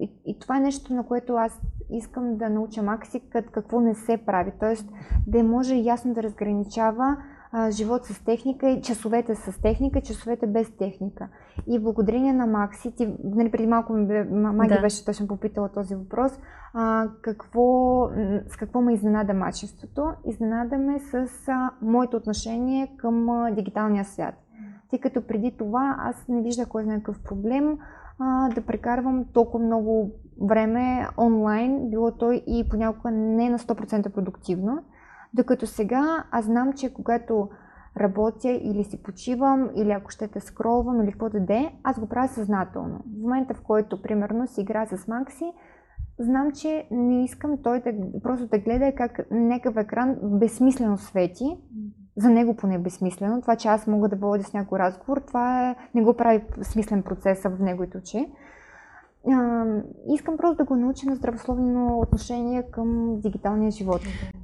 и, 0.00 0.10
и 0.26 0.38
това 0.38 0.56
е 0.56 0.60
нещо, 0.60 0.94
на 0.94 1.06
което 1.06 1.34
аз 1.34 1.60
искам 1.90 2.36
да 2.36 2.50
науча 2.50 2.82
Макси 2.82 3.22
какво 3.30 3.80
не 3.80 3.94
се 3.94 4.16
прави. 4.26 4.52
Тоест 4.60 4.88
да 5.26 5.42
може 5.42 5.74
ясно 5.74 6.14
да 6.14 6.22
разграничава 6.22 7.16
а, 7.52 7.70
живот 7.70 8.04
с 8.04 8.24
техника 8.24 8.68
и 8.68 8.82
часовете 8.82 9.34
с 9.34 9.60
техника, 9.62 10.00
часовете 10.00 10.46
без 10.46 10.76
техника. 10.76 11.28
И 11.66 11.78
благодарение 11.78 12.32
на 12.32 12.46
Макси, 12.46 12.92
ти, 12.96 13.14
нали, 13.24 13.50
преди 13.50 13.66
малко 13.66 13.92
ми, 13.92 14.24
Маги 14.30 14.74
да. 14.74 14.80
беше 14.80 15.04
точно 15.04 15.28
попитала 15.28 15.68
този 15.68 15.94
въпрос, 15.94 16.32
а, 16.74 17.08
какво, 17.22 18.08
с 18.48 18.56
какво 18.56 18.80
ме 18.80 18.92
изненада 18.92 19.34
мачеството? 19.34 20.12
Изненадаме 20.26 20.98
с 20.98 21.28
а, 21.48 21.70
моето 21.82 22.16
отношение 22.16 22.96
към 22.96 23.30
а, 23.30 23.50
дигиталния 23.50 24.04
свят. 24.04 24.34
Тъй 24.90 24.98
като 24.98 25.26
преди 25.26 25.56
това 25.58 25.96
аз 25.98 26.28
не 26.28 26.42
виждах 26.42 26.68
кой 26.68 26.82
знае 26.82 26.96
какъв 26.96 27.22
проблем 27.22 27.78
а, 28.18 28.48
да 28.48 28.60
прекарвам 28.60 29.24
толкова 29.32 29.64
много 29.64 30.10
време 30.40 31.08
онлайн, 31.18 31.90
било 31.90 32.10
то 32.10 32.32
и 32.32 32.66
понякога 32.70 33.10
не 33.10 33.50
на 33.50 33.58
100% 33.58 34.10
продуктивно. 34.10 34.78
Докато 35.36 35.66
сега 35.66 36.24
аз 36.30 36.44
знам, 36.44 36.72
че 36.72 36.94
когато 36.94 37.48
работя 38.00 38.50
или 38.50 38.84
си 38.84 39.02
почивам, 39.02 39.70
или 39.74 39.90
ако 39.90 40.10
ще 40.10 40.28
те 40.28 40.40
скролвам, 40.40 41.02
или 41.02 41.12
каквото 41.12 41.40
да 41.40 41.54
е, 41.54 41.72
аз 41.82 42.00
го 42.00 42.08
правя 42.08 42.28
съзнателно. 42.28 42.98
В 42.98 43.22
момента, 43.22 43.54
в 43.54 43.62
който, 43.62 44.02
примерно, 44.02 44.46
си 44.46 44.60
игра 44.60 44.86
с 44.86 45.08
Макси, 45.08 45.52
знам, 46.18 46.52
че 46.52 46.86
не 46.90 47.24
искам 47.24 47.62
той 47.62 47.80
да, 47.80 47.92
просто 48.22 48.46
да 48.46 48.58
гледа 48.58 48.92
как 48.96 49.20
някакъв 49.30 49.76
екран 49.76 50.16
безсмислено 50.22 50.98
свети. 50.98 51.56
За 52.16 52.30
него 52.30 52.56
поне 52.56 52.74
е 52.74 52.78
безсмислено. 52.78 53.40
Това, 53.40 53.56
че 53.56 53.68
аз 53.68 53.86
мога 53.86 54.08
да 54.08 54.16
водя 54.16 54.44
с 54.44 54.52
някой 54.52 54.78
разговор, 54.78 55.22
това 55.26 55.70
е, 55.70 55.76
не 55.94 56.02
го 56.02 56.14
прави 56.14 56.44
смислен 56.62 57.02
процес 57.02 57.42
в 57.42 57.60
неговите 57.60 57.98
очи 57.98 58.26
а, 59.32 59.64
искам 60.14 60.36
просто 60.36 60.56
да 60.56 60.64
го 60.64 60.76
науча 60.76 61.06
на 61.06 61.16
здравословно 61.16 61.98
отношение 62.00 62.62
към 62.62 63.20
дигиталния 63.20 63.70
живот. 63.70 64.00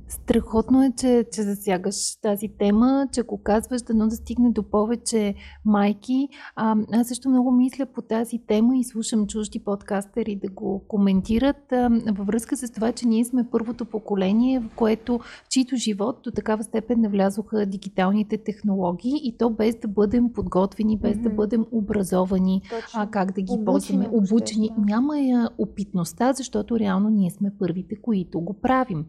Страхотно 0.09 0.83
е, 0.83 0.92
че, 0.97 1.25
че 1.33 1.42
засягаш 1.42 2.16
тази 2.23 2.49
тема, 2.59 3.09
че 3.12 3.23
го 3.23 3.40
казваш, 3.42 3.83
дано 3.83 4.09
да 4.09 4.16
стигне 4.16 4.51
до 4.51 4.62
повече 4.62 5.35
майки. 5.64 6.29
А, 6.57 6.77
аз 6.92 7.09
също 7.09 7.29
много 7.29 7.53
мисля 7.53 7.87
по 7.87 8.03
тази 8.03 8.38
тема 8.47 8.77
и 8.77 8.85
слушам 8.85 9.27
чужди 9.27 9.64
подкастери 9.64 10.37
да 10.37 10.49
го 10.49 10.85
коментират 10.88 11.73
а, 11.73 11.88
във 12.12 12.27
връзка 12.27 12.57
с 12.57 12.71
това, 12.71 12.92
че 12.92 13.09
ние 13.09 13.25
сме 13.25 13.51
първото 13.51 13.85
поколение, 13.85 14.61
в 14.61 14.68
което 14.77 15.18
в 15.18 15.49
чието 15.49 15.77
живот 15.77 16.18
до 16.25 16.31
такава 16.31 16.62
степен 16.62 17.01
навлязоха 17.01 17.66
дигиталните 17.66 18.38
технологии 18.38 19.21
и 19.23 19.37
то 19.38 19.51
без 19.51 19.77
да 19.77 19.88
бъдем 19.88 20.33
подготвени, 20.33 20.99
без 20.99 21.16
mm-hmm. 21.16 21.23
да 21.23 21.31
бъдем 21.31 21.66
образовани, 21.73 22.62
а, 22.95 23.11
как 23.11 23.33
да 23.33 23.42
ги 23.42 23.64
ползваме, 23.64 24.09
обучени. 24.12 24.72
Няма 24.79 25.19
я 25.19 25.49
опитността, 25.59 26.33
защото 26.33 26.79
реално 26.79 27.09
ние 27.11 27.31
сме 27.31 27.53
първите, 27.59 27.97
които 28.03 28.41
го 28.41 28.61
правим. 28.61 29.07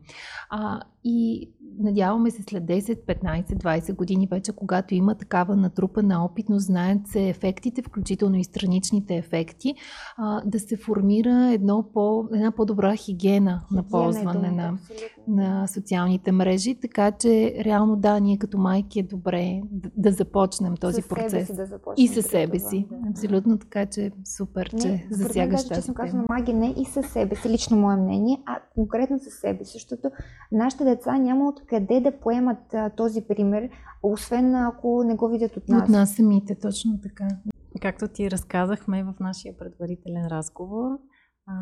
А, 0.49 0.81
и 1.03 1.49
надяваме 1.79 2.31
се 2.31 2.43
след 2.43 2.63
10, 2.63 3.05
15, 3.21 3.45
20 3.45 3.95
години 3.95 4.27
вече, 4.31 4.51
когато 4.51 4.95
има 4.95 5.15
такава 5.15 5.55
натрупана 5.55 6.25
опитност, 6.25 6.65
знаят 6.65 7.07
се 7.07 7.29
ефектите, 7.29 7.81
включително 7.81 8.35
и 8.35 8.43
страничните 8.43 9.15
ефекти, 9.15 9.75
а, 10.17 10.41
да 10.45 10.59
се 10.59 10.77
формира 10.77 11.51
едно 11.53 11.85
по, 11.93 12.27
една 12.33 12.51
по-добра 12.51 12.95
хигиена, 12.95 13.13
хигиена 13.23 13.61
на 13.71 13.83
ползване 13.83 14.47
е 14.47 14.51
на, 14.51 14.77
на 15.27 15.67
социалните 15.67 16.31
мрежи, 16.31 16.75
така 16.75 17.11
че 17.11 17.55
реално 17.65 17.95
да, 17.95 18.19
ние 18.19 18.37
като 18.37 18.57
майки 18.57 18.99
е 18.99 19.03
добре 19.03 19.61
да, 19.71 19.89
да 19.97 20.11
започнем 20.11 20.77
този 20.77 21.01
с 21.01 21.07
процес. 21.07 21.31
Себе 21.31 21.45
си 21.45 21.53
да 21.53 21.93
и 21.97 22.07
със 22.07 22.25
себе 22.25 22.57
това, 22.57 22.69
си. 22.69 22.87
Да. 22.91 23.09
Абсолютно 23.09 23.57
така, 23.57 23.85
че 23.85 24.11
супер, 24.37 24.69
не, 24.73 24.79
че 24.79 25.07
засягаш 25.11 25.61
тази 25.61 25.75
честно 25.75 25.93
казвам, 25.93 26.25
маги 26.29 26.53
не 26.53 26.73
и 26.77 26.85
със 26.85 27.05
себе 27.05 27.35
си, 27.35 27.49
лично 27.49 27.77
мое 27.77 27.95
мнение, 27.95 28.41
а 28.45 28.59
конкретно 28.75 29.19
със 29.19 29.33
себе 29.33 29.65
си, 29.65 29.71
защото 29.73 30.11
нашите 30.51 30.83
деца 30.83 31.17
няма 31.17 31.47
откъде 31.57 31.99
да 31.99 32.19
поемат 32.19 32.73
а, 32.73 32.89
този 32.89 33.21
пример, 33.21 33.69
освен 34.03 34.55
ако 34.55 35.03
не 35.03 35.15
го 35.15 35.29
видят 35.29 35.57
от 35.57 35.69
нас. 35.69 35.83
От 35.83 35.89
нас 35.89 36.15
самите, 36.15 36.59
точно 36.59 36.99
така. 37.03 37.27
както 37.81 38.07
ти 38.07 38.31
разказахме 38.31 39.03
в 39.03 39.13
нашия 39.19 39.57
предварителен 39.57 40.27
разговор, 40.27 40.99
а, 41.47 41.53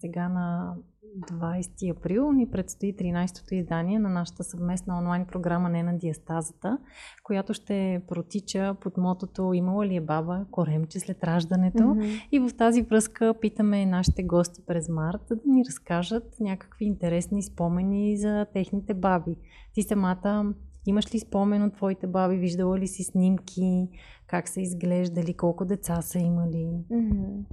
сега 0.00 0.28
на 0.28 0.74
20 1.18 1.96
април 1.96 2.32
ни 2.32 2.50
предстои 2.50 2.96
13-то 2.96 3.54
издание 3.54 3.98
на 3.98 4.08
нашата 4.08 4.44
съвместна 4.44 4.98
онлайн 4.98 5.26
програма 5.26 5.68
Не 5.68 5.82
на 5.82 5.98
диастазата, 5.98 6.78
която 7.22 7.54
ще 7.54 8.02
протича 8.08 8.76
под 8.80 8.96
мотото 8.96 9.52
Имала 9.52 9.86
ли 9.86 9.96
е 9.96 10.00
баба 10.00 10.46
коремче 10.50 11.00
след 11.00 11.24
раждането? 11.24 11.78
Mm-hmm. 11.78 12.28
И 12.32 12.38
в 12.38 12.50
тази 12.56 12.82
връзка 12.82 13.34
питаме 13.40 13.86
нашите 13.86 14.22
гости 14.22 14.62
през 14.66 14.88
март 14.88 15.22
да 15.30 15.52
ни 15.52 15.64
разкажат 15.68 16.40
някакви 16.40 16.84
интересни 16.84 17.42
спомени 17.42 18.16
за 18.16 18.46
техните 18.52 18.94
баби. 18.94 19.36
Ти 19.74 19.82
самата 19.82 20.54
Имаш 20.86 21.14
ли 21.14 21.18
спомен 21.18 21.62
от 21.62 21.74
твоите 21.74 22.06
баби? 22.06 22.36
Виждала 22.36 22.78
ли 22.78 22.86
си 22.86 23.02
снимки? 23.02 23.88
Как 24.26 24.48
са 24.48 24.60
изглеждали? 24.60 25.34
Колко 25.34 25.64
деца 25.64 26.02
са 26.02 26.18
имали? 26.18 26.84
Mm-hmm. 26.90 27.44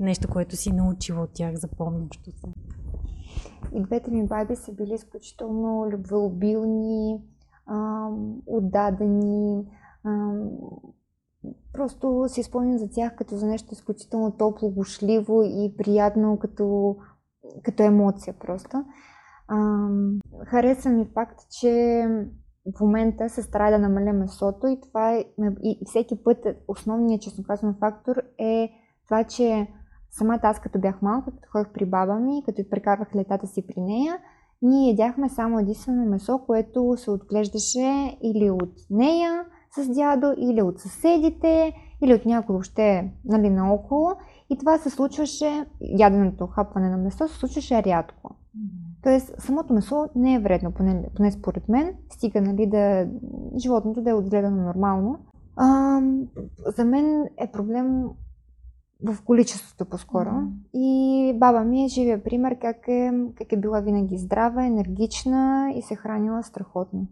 Нещо, 0.00 0.28
което 0.28 0.56
си 0.56 0.72
научила 0.72 1.22
от 1.22 1.30
тях, 1.34 1.54
запомнящо 1.54 2.30
се. 2.30 2.46
И 3.72 3.82
двете 3.82 4.10
ми 4.10 4.26
баби 4.26 4.56
са 4.56 4.72
били 4.72 4.94
изключително 4.94 5.86
любвеобилни, 5.90 7.20
отдадени. 8.46 9.66
Просто 11.72 12.24
си 12.28 12.42
спомням 12.42 12.78
за 12.78 12.90
тях 12.90 13.16
като 13.16 13.36
за 13.36 13.46
нещо 13.46 13.72
изключително 13.72 14.36
топло, 14.36 14.70
гошливо 14.70 15.42
и 15.42 15.74
приятно 15.78 16.38
като, 16.38 16.96
като 17.62 17.82
емоция 17.82 18.34
просто. 18.40 18.84
Ам, 19.48 20.18
хареса 20.46 20.90
ми 20.90 21.10
факт, 21.14 21.40
че 21.60 22.04
в 22.76 22.80
момента 22.80 23.28
се 23.28 23.42
старая 23.42 23.72
да 23.72 23.88
намаля 23.88 24.12
месото 24.12 24.66
и 24.66 24.80
това 24.80 25.14
е, 25.14 25.24
и 25.62 25.78
всеки 25.86 26.22
път 26.24 26.38
основният, 26.68 27.22
честно 27.22 27.44
казвам, 27.44 27.76
фактор 27.80 28.16
е 28.38 28.70
това, 29.04 29.24
че 29.24 29.68
самата 30.18 30.40
аз 30.42 30.60
като 30.60 30.78
бях 30.78 31.02
малка, 31.02 31.30
като 31.30 31.48
ходих 31.52 31.72
при 31.72 31.84
баба 31.84 32.14
ми, 32.14 32.42
като 32.46 32.62
прекарвах 32.70 33.14
летата 33.14 33.46
си 33.46 33.66
при 33.66 33.80
нея, 33.80 34.18
ние 34.62 34.90
ядяхме 34.90 35.28
само 35.28 35.58
единствено 35.58 36.06
месо, 36.06 36.38
което 36.46 36.94
се 36.96 37.10
отглеждаше 37.10 38.18
или 38.22 38.50
от 38.50 38.72
нея 38.90 39.44
с 39.76 39.88
дядо, 39.88 40.34
или 40.38 40.62
от 40.62 40.80
съседите, 40.80 41.72
или 42.02 42.14
от 42.14 42.26
някой 42.26 42.52
въобще 42.52 43.12
нали, 43.24 43.50
наоколо. 43.50 44.10
И 44.50 44.58
това 44.58 44.78
се 44.78 44.90
случваше, 44.90 45.66
яденото 45.80 46.46
хапване 46.46 46.90
на 46.90 46.96
месо 46.96 47.28
се 47.28 47.34
случваше 47.34 47.82
рядко. 47.82 48.34
Тоест, 49.02 49.34
самото 49.38 49.74
месо 49.74 50.08
не 50.14 50.34
е 50.34 50.38
вредно, 50.38 50.72
поне, 50.72 51.04
поне 51.16 51.30
според 51.30 51.68
мен, 51.68 51.94
стига 52.10 52.40
нали, 52.40 52.66
да 52.66 53.08
животното 53.58 54.02
да 54.02 54.10
е 54.10 54.14
отгледано 54.14 54.62
нормално. 54.62 55.18
А, 55.56 56.00
за 56.76 56.84
мен 56.84 57.24
е 57.38 57.52
проблем 57.52 58.04
в 59.04 59.22
количеството 59.24 59.84
по-скоро. 59.84 60.28
Mm-hmm. 60.28 60.50
И 60.74 61.32
баба 61.38 61.64
ми 61.64 61.84
е 61.84 61.88
живия 61.88 62.24
пример 62.24 62.58
как 62.58 62.88
е, 62.88 63.12
как 63.34 63.52
е 63.52 63.56
била 63.56 63.80
винаги 63.80 64.18
здрава, 64.18 64.66
енергична 64.66 65.72
и 65.76 65.82
се 65.82 65.96
хранила 65.96 66.42
страхотно. 66.42 67.06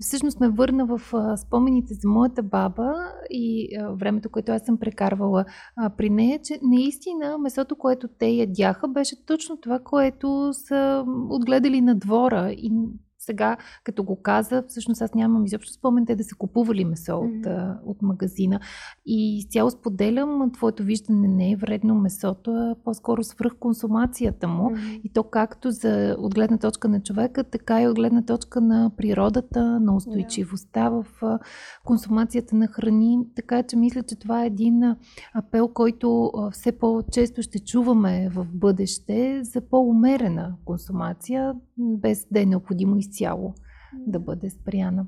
Всъщност 0.00 0.40
ме 0.40 0.48
върна 0.48 0.86
в 0.86 1.00
спомените 1.36 1.94
за 1.94 2.08
моята 2.08 2.42
баба 2.42 2.94
и 3.30 3.68
времето, 3.92 4.30
което 4.30 4.52
аз 4.52 4.62
съм 4.62 4.78
прекарвала 4.78 5.44
при 5.96 6.10
нея, 6.10 6.40
че 6.42 6.58
наистина 6.62 7.38
месото, 7.38 7.76
което 7.76 8.08
те 8.08 8.26
ядяха, 8.26 8.88
беше 8.88 9.26
точно 9.26 9.56
това, 9.56 9.78
което 9.78 10.50
са 10.52 11.04
отгледали 11.30 11.80
на 11.80 11.94
двора. 11.94 12.50
И 12.52 12.72
сега, 13.28 13.56
като 13.84 14.04
го 14.04 14.22
каза, 14.22 14.64
всъщност 14.68 15.02
аз 15.02 15.14
нямам 15.14 15.44
изобщо 15.44 15.72
спомен 15.72 16.06
те 16.06 16.16
да 16.16 16.24
са 16.24 16.34
купували 16.38 16.84
месо 16.84 17.12
mm-hmm. 17.12 17.76
от, 17.76 17.86
от 17.86 18.02
магазина. 18.02 18.60
И 19.06 19.46
цяло 19.50 19.70
споделям, 19.70 20.50
твоето 20.52 20.82
виждане 20.82 21.28
не 21.28 21.52
е 21.52 21.56
вредно 21.56 21.94
месото, 21.94 22.50
а 22.50 22.74
по-скоро 22.84 23.22
свръх 23.24 23.56
консумацията 23.58 24.48
му. 24.48 24.70
Mm-hmm. 24.70 25.00
И 25.04 25.12
то 25.12 25.22
както 25.22 25.70
за, 25.70 26.16
от 26.18 26.34
гледна 26.34 26.58
точка 26.58 26.88
на 26.88 27.02
човека, 27.02 27.44
така 27.44 27.82
и 27.82 27.88
от 27.88 27.94
гледна 27.94 28.22
точка 28.22 28.60
на 28.60 28.90
природата, 28.96 29.80
на 29.80 29.96
устойчивостта 29.96 30.90
yeah. 30.90 31.02
в 31.02 31.38
консумацията 31.84 32.56
на 32.56 32.66
храни. 32.66 33.18
Така 33.36 33.62
че 33.62 33.76
мисля, 33.76 34.02
че 34.02 34.18
това 34.18 34.42
е 34.42 34.46
един 34.46 34.82
апел, 35.34 35.68
който 35.68 36.32
все 36.52 36.72
по-често 36.72 37.42
ще 37.42 37.58
чуваме 37.58 38.28
в 38.28 38.46
бъдеще 38.54 39.40
за 39.42 39.60
по-умерена 39.60 40.54
консумация, 40.64 41.54
без 41.78 42.26
да 42.30 42.40
е 42.40 42.46
необходимо 42.46 42.96
изцяло 42.96 43.17
изцяло 43.18 43.54
да 44.06 44.18
бъде 44.18 44.50
спряна. 44.50 45.06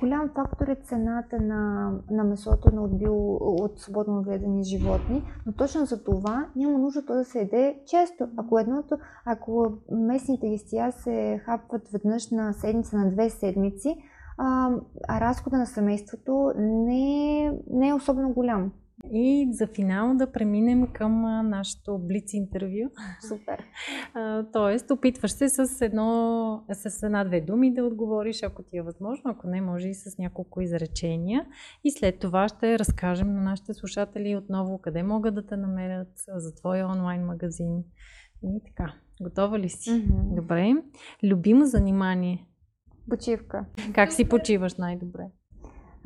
Голям 0.00 0.30
фактор 0.34 0.66
е 0.68 0.74
цената 0.74 1.40
на, 1.40 1.92
на 2.10 2.24
месото 2.24 2.74
на 2.74 2.82
отбил, 2.82 3.36
от 3.40 3.80
свободно 3.80 4.22
гледани 4.22 4.64
животни, 4.64 5.22
но 5.46 5.52
точно 5.52 5.86
за 5.86 6.04
това 6.04 6.48
няма 6.56 6.78
нужда 6.78 7.06
то 7.06 7.14
да 7.14 7.24
се 7.24 7.40
еде 7.40 7.78
често. 7.86 8.28
Ако 8.36 8.58
едното, 8.58 8.98
ако 9.24 9.72
местните 9.90 10.46
листия 10.46 10.92
се 10.92 11.40
хапват 11.44 11.88
веднъж 11.88 12.30
на 12.30 12.52
седмица, 12.52 12.96
на 12.96 13.10
две 13.10 13.30
седмици, 13.30 13.96
а, 14.38 14.70
а 15.08 15.20
разхода 15.20 15.56
на 15.56 15.66
семейството 15.66 16.52
не 16.58 17.44
е, 17.44 17.52
не 17.70 17.88
е 17.88 17.94
особено 17.94 18.32
голям. 18.32 18.72
И 19.12 19.48
за 19.52 19.66
финал 19.66 20.14
да 20.14 20.32
преминем 20.32 20.86
към 20.92 21.22
нашето 21.48 21.98
блиц 21.98 22.32
интервю. 22.32 22.90
Супер. 23.28 23.64
тоест, 24.52 24.90
опитваш 24.90 25.30
се 25.30 25.48
с, 25.48 25.84
едно, 25.84 26.64
с 26.72 27.02
една-две 27.02 27.40
думи 27.40 27.74
да 27.74 27.84
отговориш, 27.84 28.42
ако 28.42 28.62
ти 28.62 28.76
е 28.76 28.82
възможно, 28.82 29.30
ако 29.30 29.46
не, 29.46 29.60
може 29.60 29.88
и 29.88 29.94
с 29.94 30.18
няколко 30.18 30.60
изречения. 30.60 31.46
И 31.84 31.90
след 31.90 32.18
това 32.18 32.48
ще 32.48 32.78
разкажем 32.78 33.34
на 33.34 33.42
нашите 33.42 33.74
слушатели 33.74 34.36
отново 34.36 34.78
къде 34.78 35.02
могат 35.02 35.34
да 35.34 35.46
те 35.46 35.56
намерят 35.56 36.12
за 36.36 36.54
твоя 36.54 36.86
онлайн 36.86 37.24
магазин. 37.24 37.84
И 38.42 38.60
така, 38.66 38.94
готова 39.22 39.58
ли 39.58 39.68
си? 39.68 39.90
Mm-hmm. 39.90 40.34
Добре. 40.34 40.74
Любимо 41.24 41.64
занимание? 41.64 42.46
Почивка. 43.10 43.64
Как 43.94 44.12
си 44.12 44.28
почиваш 44.28 44.74
най-добре? 44.74 45.22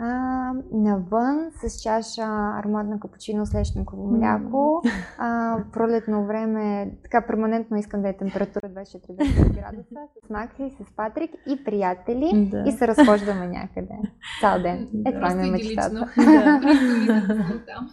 А, 0.00 0.52
навън 0.72 1.50
с 1.52 1.82
чаша 1.82 2.22
ароматна 2.58 3.00
капучино 3.00 3.46
с 3.46 3.54
лешниково 3.54 4.10
мляко. 4.10 4.82
А, 5.18 5.58
пролетно 5.72 6.26
време, 6.26 6.92
така 7.02 7.26
перманентно 7.26 7.76
искам 7.76 8.02
да 8.02 8.08
е 8.08 8.16
температура 8.16 8.68
24 8.68 9.54
градуса, 9.54 10.00
с 10.26 10.30
Макси, 10.30 10.70
с 10.70 10.96
Патрик 10.96 11.30
и 11.46 11.64
приятели 11.64 12.48
да. 12.50 12.64
и 12.66 12.72
се 12.72 12.88
разхождаме 12.88 13.48
някъде. 13.48 13.94
Цял 14.40 14.62
ден. 14.62 14.88
Е, 15.06 15.12
това 15.12 15.34
ми 15.34 15.48
е 15.48 15.50
мечтата. 15.50 16.12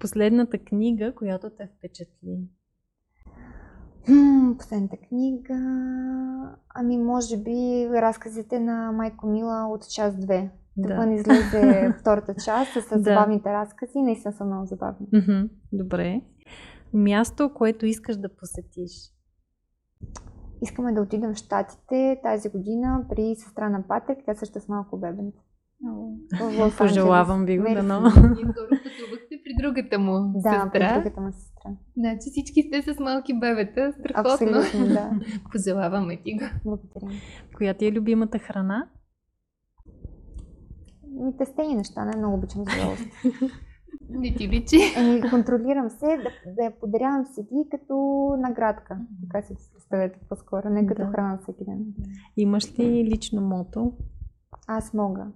Последната 0.00 0.58
книга, 0.58 1.14
която 1.14 1.50
те 1.50 1.68
впечатли? 1.78 2.48
последната 4.58 4.96
книга. 4.96 5.58
Ами, 6.74 6.98
може 6.98 7.36
би 7.36 7.88
разказите 7.92 8.60
на 8.60 8.92
Майко 8.92 9.26
Мила 9.26 9.68
от 9.68 9.88
част 9.88 10.16
2. 10.16 10.48
Да. 10.78 10.88
Тъпън 10.88 11.12
излезе 11.12 11.94
втората 12.00 12.34
част 12.44 12.72
с 12.72 12.88
да. 12.90 12.98
забавните 12.98 13.52
разкази. 13.52 14.02
Наистина 14.02 14.32
са 14.32 14.44
много 14.44 14.66
забавни. 14.66 15.06
Добре. 15.72 16.20
Място, 16.92 17.50
което 17.54 17.86
искаш 17.86 18.16
да 18.16 18.28
посетиш? 18.36 18.92
Искаме 20.62 20.92
да 20.92 21.02
отидем 21.02 21.34
в 21.34 21.36
Штатите 21.36 22.20
тази 22.22 22.48
година 22.48 23.04
при 23.08 23.34
сестра 23.36 23.68
на 23.68 23.82
Патрик. 23.88 24.18
Тя 24.26 24.34
също 24.34 24.58
е 24.58 24.60
с 24.60 24.68
малко 24.68 24.98
бебенце. 24.98 25.38
Пожелавам 26.78 27.44
ви 27.44 27.58
го, 27.58 27.64
но. 27.82 28.00
Ние 28.00 28.10
скоро 28.10 28.68
пътувахте 28.68 29.34
при 29.44 29.62
другата 29.62 29.98
му 29.98 30.32
да, 30.34 30.50
сестра. 30.50 30.70
при 30.72 30.94
другата 30.94 31.20
му 31.20 31.32
сестра. 31.32 31.70
Значи 31.96 32.30
всички 32.30 32.62
сте 32.62 32.94
с 32.94 32.98
малки 32.98 33.38
бебета. 33.38 33.92
Страхотно. 33.92 34.32
Абсолютно, 34.32 34.86
да. 34.88 35.10
Пожелаваме 35.52 36.22
ти 36.24 36.32
го. 36.32 36.44
Благодаря. 36.64 37.20
Коя 37.56 37.74
ти 37.74 37.86
е 37.86 37.92
любимата 37.92 38.38
храна? 38.38 38.88
Ми 41.10 41.36
тестени 41.36 41.74
неща, 41.74 42.04
не 42.04 42.16
много 42.16 42.34
обичам 42.34 42.62
удоволствие. 42.62 43.10
Не 44.10 44.34
ти 44.34 44.48
личи. 44.48 44.76
Еми, 44.96 45.30
контролирам 45.30 45.90
се 45.90 46.06
да, 46.06 46.52
да 46.54 46.64
я 46.64 46.80
подарявам 46.80 47.26
ги 47.40 47.68
като 47.70 47.94
наградка. 48.38 48.98
Така 49.22 49.46
си 49.46 49.54
представете 49.72 50.18
по-скоро, 50.28 50.70
не 50.70 50.86
като 50.86 51.02
да. 51.02 51.08
храна 51.08 51.38
всеки 51.42 51.64
ден. 51.64 51.86
Имаш 52.36 52.78
ли 52.78 53.04
лично 53.04 53.40
мото? 53.40 53.92
Аз 54.66 54.94
мога. 54.94 55.26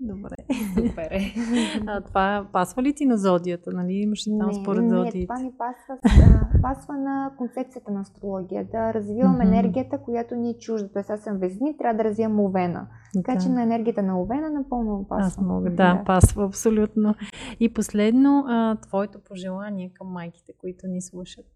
Добре. 0.00 0.36
Супер 0.74 1.10
е. 1.10 1.34
А, 1.86 2.00
това 2.00 2.48
пасва 2.52 2.82
ли 2.82 2.94
ти 2.94 3.06
на 3.06 3.18
зодията? 3.18 3.70
Нали? 3.72 3.92
Имаш 3.92 4.24
там 4.24 4.48
не, 4.48 4.54
според 4.54 4.90
зодиите? 4.90 5.18
Не, 5.18 5.26
това 5.26 5.38
ми 5.38 5.52
пасва, 5.58 5.98
а, 6.04 6.62
пасва 6.62 6.94
на 6.94 7.32
концепцията 7.38 7.92
на 7.92 8.00
астрология. 8.00 8.64
Да 8.64 8.94
развивам 8.94 9.36
mm-hmm. 9.36 9.46
енергията, 9.46 9.98
която 9.98 10.34
ни 10.34 10.50
е 10.50 10.58
чужда. 10.58 10.88
Тоест 10.92 11.10
аз 11.10 11.20
съм 11.20 11.38
везни, 11.38 11.76
трябва 11.76 11.96
да 11.96 12.04
развивам 12.04 12.40
овена. 12.40 12.88
Така 13.14 13.34
да. 13.34 13.40
че 13.40 13.48
на 13.48 13.62
енергията 13.62 14.02
на 14.02 14.22
овена 14.22 14.50
напълно 14.50 15.06
пасва. 15.08 15.26
Аз 15.26 15.38
мога, 15.38 15.70
да, 15.70 15.94
да, 15.94 16.02
пасва 16.06 16.44
абсолютно. 16.44 17.14
И 17.60 17.72
последно, 17.74 18.44
а, 18.48 18.76
твоето 18.76 19.18
пожелание 19.28 19.92
към 19.94 20.06
майките, 20.06 20.52
които 20.60 20.86
ни 20.86 21.02
слушат? 21.02 21.46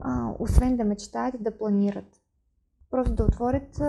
А, 0.00 0.34
освен 0.38 0.76
да 0.76 0.84
мечтаят, 0.84 1.34
да 1.40 1.58
планират 1.58 2.25
просто 2.90 3.14
да 3.14 3.24
отворят 3.24 3.82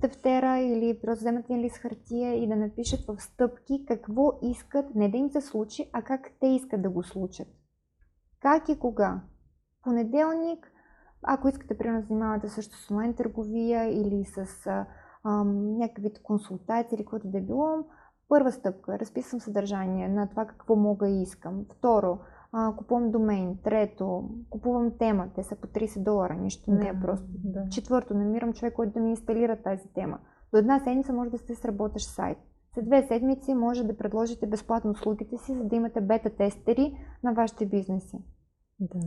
тефтера 0.00 0.58
или 0.58 1.00
просто 1.02 1.20
вземат 1.20 1.44
един 1.44 1.60
лист 1.60 1.76
хартия 1.76 2.34
и 2.34 2.48
да 2.48 2.56
напишат 2.56 3.00
в 3.08 3.20
стъпки 3.20 3.84
какво 3.88 4.32
искат, 4.42 4.94
не 4.94 5.08
да 5.10 5.16
им 5.16 5.30
се 5.30 5.40
случи, 5.40 5.90
а 5.92 6.02
как 6.02 6.30
те 6.40 6.46
искат 6.46 6.82
да 6.82 6.90
го 6.90 7.02
случат. 7.02 7.48
Как 8.40 8.68
и 8.68 8.78
кога. 8.78 9.20
Понеделник, 9.82 10.72
ако 11.22 11.48
искате, 11.48 11.78
примерно, 11.78 12.06
занимавате 12.08 12.48
също 12.48 12.76
с 12.76 12.90
онлайн 12.90 13.14
търговия 13.14 13.84
или 13.84 14.24
с 14.24 14.66
а, 14.66 14.86
а, 15.24 15.44
някакъв 15.44 16.02
вид 16.02 16.22
консултация 16.22 16.96
или 16.96 17.04
каквото 17.04 17.28
да 17.28 17.38
е 17.38 17.42
било, 17.42 17.84
първа 18.28 18.52
стъпка, 18.52 18.98
разписвам 18.98 19.40
съдържание 19.40 20.08
на 20.08 20.28
това 20.28 20.46
какво 20.46 20.76
мога 20.76 21.08
и 21.08 21.22
искам. 21.22 21.66
Второ, 21.78 22.18
а, 22.52 22.76
купувам 22.76 23.10
домейн. 23.10 23.58
Трето, 23.64 24.30
купувам 24.50 24.92
тема. 24.98 25.28
Те 25.34 25.42
са 25.42 25.56
по 25.56 25.66
30 25.66 26.02
долара, 26.02 26.34
нищо 26.34 26.70
не 26.70 26.88
е 26.88 27.00
просто. 27.00 27.26
Да. 27.44 27.68
Четвърто, 27.68 28.14
намирам 28.14 28.52
човек, 28.52 28.74
който 28.74 28.92
да 28.92 29.00
ми 29.00 29.10
инсталира 29.10 29.62
тази 29.62 29.88
тема. 29.94 30.18
До 30.52 30.58
една 30.58 30.80
седмица 30.80 31.12
може 31.12 31.30
да 31.30 31.38
сте 31.38 31.54
сработиш 31.54 32.02
сайт. 32.02 32.38
След 32.74 32.84
две 32.84 33.02
седмици 33.02 33.54
може 33.54 33.84
да 33.84 33.96
предложите 33.96 34.46
безплатно 34.46 34.90
услугите 34.90 35.38
си, 35.38 35.54
за 35.54 35.64
да 35.64 35.76
имате 35.76 36.00
бета-тестери 36.00 36.94
на 37.22 37.32
вашите 37.32 37.66
бизнеси. 37.66 38.18
Да. 38.80 38.98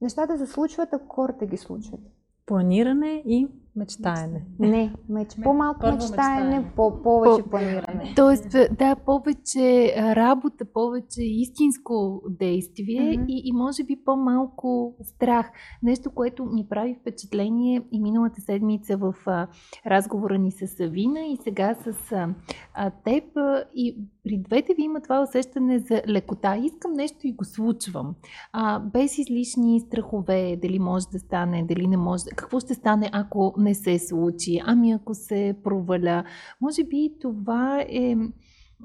Нещата 0.00 0.38
се 0.38 0.46
случват, 0.46 0.88
ако 0.92 1.14
хората 1.14 1.46
ги 1.46 1.56
случват. 1.56 2.00
Планиране 2.46 3.22
и 3.26 3.48
Мечтаене. 3.76 4.46
Не, 4.58 4.94
меч... 5.08 5.28
по-малко 5.42 5.86
мечтаене, 5.86 6.44
мечтаене, 6.44 6.72
по- 6.76 7.02
повече 7.02 7.42
по- 7.42 7.50
планиране. 7.50 8.12
Тоест, 8.16 8.50
да, 8.78 8.96
повече 9.06 9.94
работа, 9.96 10.64
повече 10.64 11.22
истинско 11.22 12.22
действие 12.28 13.00
mm-hmm. 13.00 13.26
и, 13.28 13.42
и 13.44 13.52
може 13.52 13.84
би 13.84 13.96
по-малко 14.04 14.94
страх. 15.02 15.50
Нещо, 15.82 16.10
което 16.10 16.44
ми 16.44 16.66
прави 16.70 16.96
впечатление 17.00 17.82
и 17.92 18.00
миналата 18.00 18.40
седмица 18.40 18.96
в 18.96 19.14
а, 19.26 19.46
разговора 19.86 20.38
ни 20.38 20.52
с 20.52 20.66
Савина 20.66 21.20
и 21.20 21.38
сега 21.44 21.74
с 21.74 22.12
а, 22.12 22.28
а, 22.74 22.90
теб. 22.90 23.36
А, 23.36 23.64
и 23.74 23.96
при 24.24 24.38
двете 24.38 24.74
ви 24.74 24.82
има 24.82 25.00
това 25.00 25.22
усещане 25.22 25.78
за 25.78 26.02
лекота. 26.08 26.56
Искам 26.56 26.92
нещо 26.92 27.18
и 27.24 27.32
го 27.32 27.44
случвам. 27.44 28.14
А, 28.52 28.78
без 28.78 29.18
излишни 29.18 29.80
страхове, 29.80 30.56
дали 30.62 30.78
може 30.78 31.06
да 31.12 31.18
стане, 31.18 31.64
дали 31.68 31.86
не 31.86 31.96
може. 31.96 32.24
Какво 32.36 32.60
ще 32.60 32.74
стане, 32.74 33.10
ако 33.12 33.54
не 33.58 33.69
се 33.74 33.98
случи, 33.98 34.60
ами 34.64 34.92
ако 34.92 35.14
се 35.14 35.56
проваля. 35.64 36.24
Може 36.60 36.84
би 36.84 37.14
това 37.20 37.84
е 37.88 38.16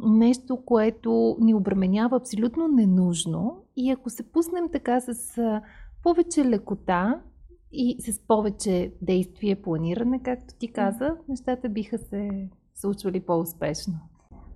нещо, 0.04 0.58
което 0.66 1.38
ни 1.40 1.54
обременява 1.54 2.18
абсолютно 2.18 2.68
ненужно 2.68 3.64
и 3.76 3.92
ако 3.92 4.10
се 4.10 4.32
пуснем 4.32 4.70
така 4.72 5.02
с 5.02 5.40
повече 6.04 6.46
лекота 6.46 7.22
и 7.72 8.02
с 8.02 8.20
повече 8.28 8.94
действие, 9.02 9.62
планиране, 9.62 10.24
както 10.24 10.56
ти 10.60 10.74
каза, 10.74 11.18
нещата 11.30 11.70
биха 11.70 11.98
се 11.98 12.50
случвали 12.76 13.20
по-успешно. 13.20 13.94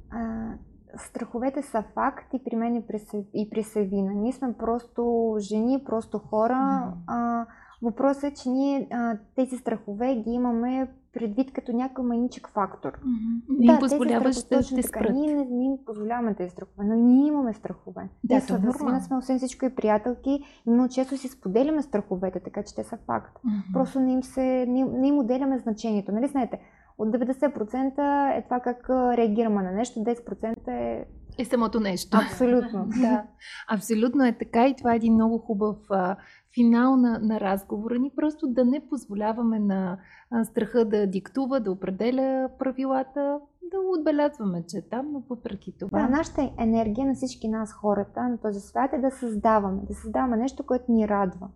А, 0.10 0.52
страховете 0.98 1.62
са 1.62 1.84
факт 1.94 2.34
и 2.34 2.44
при 2.44 2.56
мен 2.56 2.76
и 2.76 2.88
при, 2.88 3.02
и 3.34 3.50
при 3.50 3.64
Севина. 3.64 4.14
Ние 4.14 4.32
сме 4.32 4.54
просто 4.54 5.36
жени, 5.40 5.84
просто 5.86 6.20
хора. 6.20 6.54
Mm-hmm. 6.54 7.04
А, 7.08 7.46
Въпросът 7.82 8.24
е, 8.24 8.34
че 8.34 8.50
ние 8.50 8.88
а, 8.92 9.18
тези 9.36 9.58
страхове 9.58 10.16
ги 10.16 10.32
имаме 10.32 10.88
предвид 11.14 11.54
като 11.54 11.72
някой 11.72 12.06
маничък 12.06 12.50
фактор. 12.50 12.92
Mm-hmm. 12.92 13.60
Не 13.60 13.74
да, 13.74 13.80
позволяваш 13.80 14.36
да 14.44 14.60
те 14.76 14.84
спрат. 14.84 15.14
Ние 15.14 15.36
не, 15.36 15.46
не 15.46 15.66
им 15.66 15.78
позволяваме 15.86 16.34
тези 16.34 16.50
страхове, 16.50 16.86
но 16.86 16.96
ние 16.96 17.28
имаме 17.28 17.54
страхове. 17.54 18.10
Да, 18.24 18.36
те 18.36 18.42
са 18.42 18.60
да 18.60 18.74
сме 19.00 19.18
освен 19.18 19.38
всичко 19.38 19.66
и 19.66 19.76
приятелки, 19.76 20.44
но 20.66 20.88
често 20.88 21.18
си 21.18 21.28
споделяме 21.28 21.82
страховете, 21.82 22.40
така 22.40 22.64
че 22.64 22.76
те 22.76 22.84
са 22.84 22.98
факт. 23.06 23.38
Mm-hmm. 23.38 23.74
Просто 23.74 24.00
не 24.00 24.14
им, 24.14 24.24
се, 24.24 24.66
не, 24.68 24.84
не 24.84 25.08
им 25.08 25.20
отделяме 25.20 25.60
значението. 25.60 26.12
Нали 26.12 26.28
знаете, 26.28 26.60
от 26.98 27.10
90% 27.10 28.38
е 28.38 28.42
това 28.42 28.60
как 28.60 28.90
реагираме 28.90 29.64
на 29.64 29.72
нещо, 29.72 30.00
10% 30.00 30.68
е 30.68 31.06
е 31.40 31.46
самото 31.46 31.80
нещо. 31.80 32.18
Абсолютно. 32.18 32.86
да. 33.02 33.24
Абсолютно 33.70 34.26
е 34.26 34.38
така 34.40 34.68
и 34.68 34.76
това 34.76 34.94
е 34.94 34.96
един 34.96 35.14
много 35.14 35.38
хубав 35.38 35.78
а, 35.90 36.16
финал 36.56 36.98
на, 36.98 37.20
на 37.20 37.40
разговора 37.40 38.00
ни. 38.00 38.12
Просто 38.16 38.48
да 38.48 38.66
не 38.66 38.88
позволяваме 38.90 39.60
на 39.60 39.98
а, 40.32 40.46
страха 40.46 40.86
да 40.86 41.08
диктува, 41.08 41.60
да 41.60 41.72
определя 41.72 42.50
правилата, 42.60 43.40
да 43.72 43.78
отбелязваме, 44.00 44.64
че 44.68 44.78
е 44.78 44.82
там, 44.82 45.12
но 45.12 45.24
въпреки 45.30 45.74
това. 45.80 46.02
Да, 46.02 46.10
нашата 46.10 46.52
енергия 46.60 47.08
на 47.08 47.16
всички 47.16 47.48
нас 47.48 47.74
хората 47.74 48.24
на 48.24 48.38
този 48.38 48.60
свят 48.60 48.94
е 48.94 48.98
да 48.98 49.12
създаваме. 49.12 49.82
Да 49.88 49.94
създаваме 49.94 50.38
нещо, 50.38 50.64
което 50.64 50.92
ни 50.92 51.08
радва. 51.08 51.50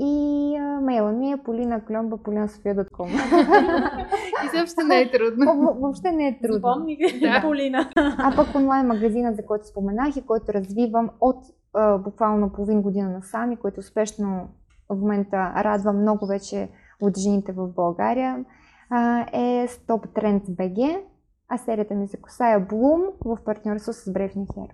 и 0.00 0.56
а, 0.56 0.80
мейла 0.80 1.12
ми 1.12 1.32
е 1.32 1.36
polinaklomba.polinasofia.com 1.36 3.08
Изобщо 4.46 4.82
не 4.86 5.00
е 5.00 5.10
трудно. 5.10 5.74
въобще 5.80 6.12
не 6.12 6.28
е 6.28 6.38
трудно. 6.38 6.54
Запомни 6.54 6.98
да. 7.20 7.40
Полина. 7.42 7.90
А 7.96 8.36
пък 8.36 8.54
онлайн 8.54 8.86
магазина, 8.86 9.34
за 9.34 9.46
който 9.46 9.66
споменах 9.66 10.16
и 10.16 10.26
който 10.26 10.52
развивам 10.52 11.10
от 11.20 11.36
а, 11.74 11.98
буквално 11.98 12.52
половин 12.52 12.82
година 12.82 13.10
насам 13.10 13.52
и 13.52 13.56
който 13.56 13.80
успешно 13.80 14.48
в 14.88 14.96
момента 14.96 15.36
радва 15.56 15.92
много 15.92 16.26
вече 16.26 16.68
от 17.00 17.18
жените 17.18 17.52
в 17.52 17.68
България, 17.68 18.44
а, 18.90 19.20
е 19.32 19.68
Stop 19.68 20.06
Trends 20.06 20.44
BG, 20.44 21.00
а 21.48 21.58
серията 21.58 21.94
ми 21.94 22.06
за 22.06 22.16
коса 22.16 22.50
е 22.50 22.66
Bloom 22.66 23.12
в 23.24 23.44
партньорство 23.44 23.92
с 23.92 24.12
Бревни 24.12 24.46
Hair. 24.46 24.70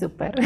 Супер! 0.00 0.34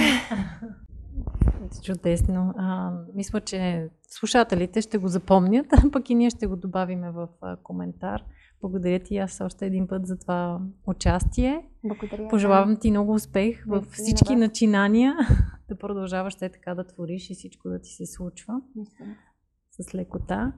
Чудесно. 1.83 2.55
А, 2.57 2.93
мисля, 3.15 3.41
че 3.41 3.89
слушателите 4.09 4.81
ще 4.81 4.99
го 4.99 5.09
запомнят, 5.09 5.67
а 5.73 5.91
пък 5.91 6.11
и 6.11 6.15
ние 6.15 6.31
ще 6.31 6.47
го 6.47 6.57
добавиме 6.57 7.11
в 7.11 7.29
коментар. 7.63 8.23
Благодаря 8.61 8.99
ти 8.99 9.17
аз 9.17 9.41
още 9.41 9.67
един 9.67 9.89
път 9.89 10.07
за 10.07 10.19
това 10.19 10.61
участие. 10.87 11.67
Благодаря. 11.85 12.29
Пожелавам 12.29 12.77
ти 12.77 12.91
много 12.91 13.13
успех 13.15 13.65
в 13.67 13.85
всички 13.93 14.37
начинания, 14.37 15.17
да 15.69 15.79
продължаваш 15.79 16.35
те 16.35 16.49
така 16.49 16.75
да 16.75 16.85
твориш 16.85 17.31
и 17.31 17.35
всичко 17.35 17.69
да 17.69 17.81
ти 17.81 17.91
се 17.91 18.07
случва. 18.07 18.61
Мисля 18.77 19.05
с 19.81 19.95
лекота. 19.95 20.53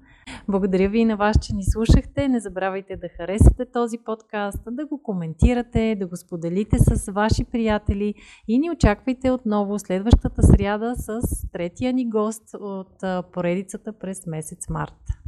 Благодаря 0.49 0.89
ви 0.89 0.99
и 0.99 1.05
на 1.05 1.17
вас, 1.17 1.37
че 1.43 1.55
ни 1.55 1.65
слушахте. 1.65 2.29
Не 2.29 2.41
забравяйте 2.41 2.97
да 2.97 3.09
харесате 3.09 3.71
този 3.73 3.99
подкаст, 3.99 4.63
да 4.71 4.87
го 4.87 5.03
коментирате, 5.03 5.97
да 6.01 6.07
го 6.07 6.17
споделите 6.17 6.77
с 6.79 7.13
ваши 7.13 7.45
приятели 7.45 8.15
и 8.49 8.59
ни 8.59 8.71
очаквайте 8.71 9.31
отново 9.31 9.79
следващата 9.79 10.43
сряда 10.43 10.95
с 10.97 11.21
третия 11.53 11.93
ни 11.93 12.11
гост 12.11 12.55
от 12.55 13.05
поредицата 13.33 13.93
през 13.93 14.27
месец 14.27 14.69
март. 14.69 15.28